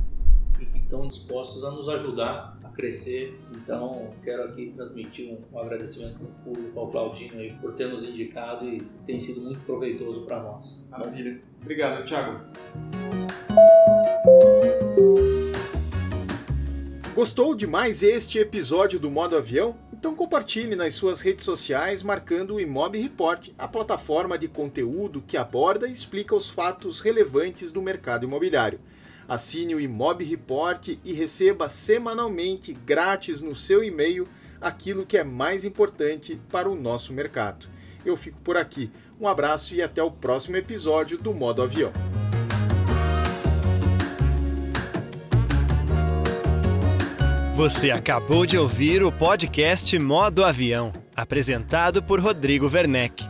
e 0.59 0.65
que 0.65 0.77
estão 0.77 1.07
dispostos 1.07 1.63
a 1.63 1.71
nos 1.71 1.87
ajudar 1.87 2.58
crescer. 2.79 3.37
Então, 3.51 4.11
quero 4.23 4.43
aqui 4.43 4.71
transmitir 4.73 5.29
um, 5.29 5.37
um 5.53 5.59
agradecimento 5.59 6.19
público 6.43 6.79
ao 6.79 6.89
Claudinho 6.89 7.37
aí 7.37 7.53
por 7.55 7.73
ter 7.73 7.87
nos 7.87 8.03
indicado 8.03 8.65
e 8.65 8.81
tem 9.05 9.19
sido 9.19 9.41
muito 9.41 9.59
proveitoso 9.61 10.21
para 10.21 10.41
nós. 10.41 10.87
Maravilha. 10.89 11.41
Obrigado, 11.61 12.05
Thiago. 12.05 12.39
Gostou 17.13 17.53
de 17.53 17.67
mais 17.67 18.01
este 18.01 18.39
episódio 18.39 18.97
do 18.97 19.11
Modo 19.11 19.35
Avião? 19.35 19.75
Então 19.91 20.15
compartilhe 20.15 20.77
nas 20.77 20.93
suas 20.93 21.19
redes 21.19 21.43
sociais 21.43 22.01
marcando 22.01 22.55
o 22.55 22.61
Imob 22.61 22.97
Report, 22.97 23.49
a 23.57 23.67
plataforma 23.67 24.37
de 24.37 24.47
conteúdo 24.47 25.21
que 25.21 25.35
aborda 25.35 25.89
e 25.89 25.91
explica 25.91 26.33
os 26.33 26.49
fatos 26.49 27.01
relevantes 27.01 27.73
do 27.73 27.81
mercado 27.81 28.25
imobiliário. 28.25 28.79
Assine 29.29 29.75
o 29.75 29.79
Imob 29.79 30.23
Report 30.23 30.87
e 31.05 31.13
receba 31.13 31.69
semanalmente, 31.69 32.73
grátis 32.73 33.41
no 33.41 33.53
seu 33.53 33.83
e-mail, 33.83 34.27
aquilo 34.59 35.05
que 35.05 35.19
é 35.19 35.23
mais 35.23 35.63
importante 35.63 36.41
para 36.49 36.67
o 36.67 36.73
nosso 36.73 37.13
mercado. 37.13 37.67
Eu 38.03 38.17
fico 38.17 38.39
por 38.39 38.57
aqui. 38.57 38.91
Um 39.21 39.27
abraço 39.27 39.75
e 39.75 39.83
até 39.83 40.01
o 40.01 40.09
próximo 40.09 40.57
episódio 40.57 41.15
do 41.15 41.31
Modo 41.31 41.61
Avião. 41.61 41.93
Você 47.53 47.91
acabou 47.91 48.47
de 48.47 48.57
ouvir 48.57 49.03
o 49.03 49.11
podcast 49.11 49.99
Modo 49.99 50.43
Avião, 50.43 50.91
apresentado 51.15 52.01
por 52.01 52.19
Rodrigo 52.19 52.67
Werneck. 52.67 53.23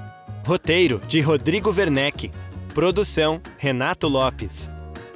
Roteiro 0.46 1.02
de 1.10 1.20
Rodrigo 1.20 1.72
Werneck. 1.72 2.32
Produção 2.74 3.42
Renato 3.58 4.08
Lopes. 4.08 4.70